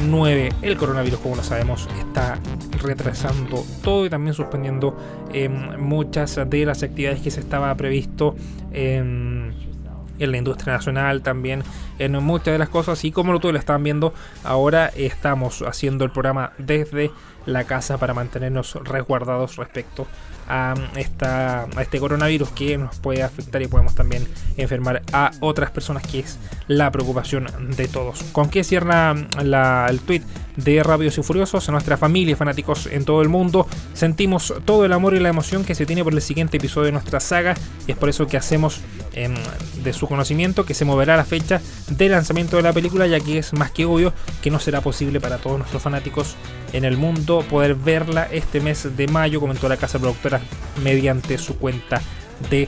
9. 0.06 0.50
El 0.62 0.78
coronavirus, 0.78 1.20
como 1.20 1.36
lo 1.36 1.44
sabemos, 1.44 1.88
está 2.00 2.40
retrasando 2.82 3.64
todo 3.84 4.06
y 4.06 4.10
también 4.10 4.34
suspendiendo 4.34 4.98
em, 5.34 5.80
muchas 5.80 6.40
de 6.48 6.66
las 6.66 6.84
actividades 6.84 7.22
que 7.22 7.32
se 7.32 7.40
estaba 7.40 7.74
previsto 7.76 8.36
en 8.72 10.32
la 10.32 10.38
industria 10.38 10.74
nacional 10.74 11.22
también, 11.22 11.64
en 12.00 12.14
muchas 12.24 12.54
de 12.54 12.58
las 12.58 12.70
cosas. 12.70 13.04
Y 13.06 13.12
como 13.12 13.34
lo 13.34 13.40
todos 13.40 13.54
lo 13.54 13.60
estaban 13.60 13.84
viendo, 13.84 14.14
ahora 14.44 14.88
estamos 14.96 15.62
haciendo 15.62 16.06
el 16.06 16.12
programa 16.12 16.54
desde 16.58 17.12
la 17.46 17.64
casa 17.64 17.98
para 17.98 18.14
mantenernos 18.14 18.76
resguardados 18.84 19.56
respecto 19.56 20.06
a, 20.48 20.76
esta, 20.96 21.64
a 21.64 21.82
este 21.82 22.00
coronavirus 22.00 22.50
que 22.50 22.78
nos 22.78 22.98
puede 22.98 23.24
afectar 23.24 23.62
y 23.62 23.68
podemos 23.68 23.96
también 23.96 24.28
enfermar 24.56 25.02
a 25.12 25.32
otras 25.40 25.72
personas, 25.72 26.06
que 26.06 26.20
es 26.20 26.38
la 26.68 26.92
preocupación 26.92 27.48
de 27.76 27.88
todos. 27.88 28.24
¿Con 28.32 28.50
qué 28.50 28.64
cierra 28.64 29.12
el 29.12 30.00
tweet 30.02 30.22
de 30.56 30.84
Rápidos 30.84 31.18
y 31.18 31.24
Furiosos? 31.24 31.68
Nuestra 31.70 31.98
familia, 31.98 32.36
fanáticos 32.36 32.88
en 32.88 33.06
todo 33.06 33.22
el 33.22 33.30
mundo, 33.30 33.68
sentimos 33.94 34.54
todo 34.66 34.86
el 34.86 34.94
amor 34.94 35.16
y 35.16 35.20
la 35.20 35.30
emoción 35.30 35.64
que 35.64 35.76
se 35.76 35.86
tiene 35.86 36.04
por 36.04 36.14
el 36.14 36.22
siguiente 36.22 36.58
episodio 36.58 36.88
de 36.88 36.92
nuestra 36.94 37.20
saga 37.20 37.56
y 37.86 37.92
es 37.92 37.98
por 37.98 38.10
eso 38.10 38.28
que 38.28 38.38
hacemos 38.38 38.82
em, 39.14 39.36
de 39.84 39.94
su 39.94 40.08
conocimiento 40.08 40.66
que 40.66 40.74
se 40.74 40.86
moverá 40.86 41.18
la 41.18 41.26
fecha 41.26 41.62
de 41.90 42.10
lanzamiento 42.10 42.58
de 42.58 42.64
la 42.64 42.74
película, 42.74 43.08
ya 43.08 43.20
que 43.20 43.38
es 43.38 43.54
más 43.54 43.72
que 43.72 43.86
obvio 43.86 44.14
que 44.42 44.52
no 44.52 44.60
será 44.60 44.82
posible 44.82 45.20
para 45.20 45.38
todos 45.38 45.58
nuestros 45.58 45.82
fanáticos 45.82 46.36
en 46.74 46.86
el 46.86 46.98
mundo 46.98 47.44
poder 47.50 47.76
verla 47.76 48.28
este 48.32 48.60
mes 48.60 48.98
de 48.98 49.08
mayo, 49.08 49.40
comentó 49.40 49.70
la 49.70 49.78
casa 49.78 50.00
productora 50.00 50.42
mediante 50.84 51.38
su 51.38 51.58
cuenta 51.58 52.02
de 52.50 52.68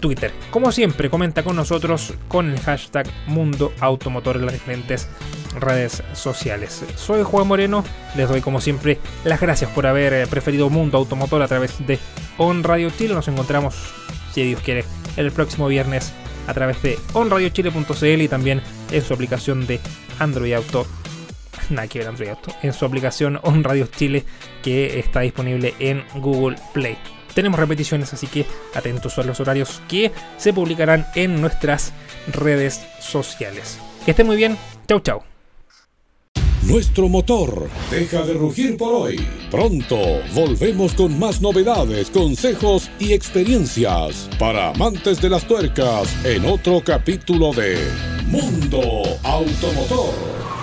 Twitter. 0.00 0.32
Como 0.50 0.72
siempre, 0.72 1.08
comenta 1.08 1.42
con 1.42 1.56
nosotros 1.56 2.14
con 2.28 2.50
el 2.50 2.60
hashtag 2.60 3.06
Mundo 3.26 3.72
Automotor 3.80 4.36
en 4.36 4.46
las 4.46 4.54
diferentes 4.54 5.08
redes 5.58 6.02
sociales. 6.12 6.84
Soy 6.96 7.22
Juan 7.22 7.46
Moreno, 7.46 7.84
les 8.16 8.28
doy 8.28 8.40
como 8.40 8.60
siempre 8.60 8.98
las 9.24 9.40
gracias 9.40 9.70
por 9.70 9.86
haber 9.86 10.12
eh, 10.12 10.26
preferido 10.26 10.68
Mundo 10.68 10.98
Automotor 10.98 11.42
a 11.42 11.48
través 11.48 11.86
de 11.86 11.98
On 12.38 12.62
Radio 12.62 12.90
Chile. 12.90 13.14
Nos 13.14 13.28
encontramos, 13.28 13.76
si 14.32 14.42
Dios 14.42 14.60
quiere, 14.60 14.84
el 15.16 15.32
próximo 15.32 15.68
viernes 15.68 16.12
a 16.46 16.54
través 16.54 16.82
de 16.82 16.98
onradiochile.cl 17.12 18.22
y 18.22 18.28
también 18.28 18.62
en 18.90 19.02
su 19.02 19.14
aplicación 19.14 19.66
de 19.66 19.80
Android 20.18 20.52
Auto 20.54 20.86
nada 21.70 21.88
que 21.88 21.98
ver 21.98 22.08
Android 22.08 22.30
Auto, 22.30 22.52
en 22.62 22.72
su 22.72 22.84
aplicación 22.84 23.38
On 23.42 23.64
Radio 23.64 23.86
Chile 23.86 24.24
que 24.62 24.98
está 24.98 25.20
disponible 25.20 25.74
en 25.78 26.04
Google 26.16 26.56
Play. 26.72 26.96
Tenemos 27.34 27.58
repeticiones, 27.58 28.12
así 28.12 28.26
que 28.28 28.46
atentos 28.74 29.18
a 29.18 29.24
los 29.24 29.40
horarios 29.40 29.82
que 29.88 30.12
se 30.36 30.52
publicarán 30.52 31.06
en 31.16 31.40
nuestras 31.40 31.92
redes 32.28 32.86
sociales. 33.00 33.78
Que 34.04 34.12
estén 34.12 34.26
muy 34.26 34.36
bien, 34.36 34.56
chau 34.86 35.00
chau. 35.00 35.33
Nuestro 36.66 37.10
motor 37.10 37.68
deja 37.90 38.22
de 38.22 38.32
rugir 38.32 38.78
por 38.78 38.94
hoy. 38.94 39.16
Pronto 39.50 39.98
volvemos 40.34 40.94
con 40.94 41.18
más 41.18 41.42
novedades, 41.42 42.08
consejos 42.08 42.90
y 42.98 43.12
experiencias 43.12 44.30
para 44.38 44.70
amantes 44.70 45.20
de 45.20 45.28
las 45.28 45.46
tuercas 45.46 46.08
en 46.24 46.46
otro 46.46 46.82
capítulo 46.82 47.52
de 47.52 47.76
Mundo 48.28 48.80
Automotor. 49.22 50.53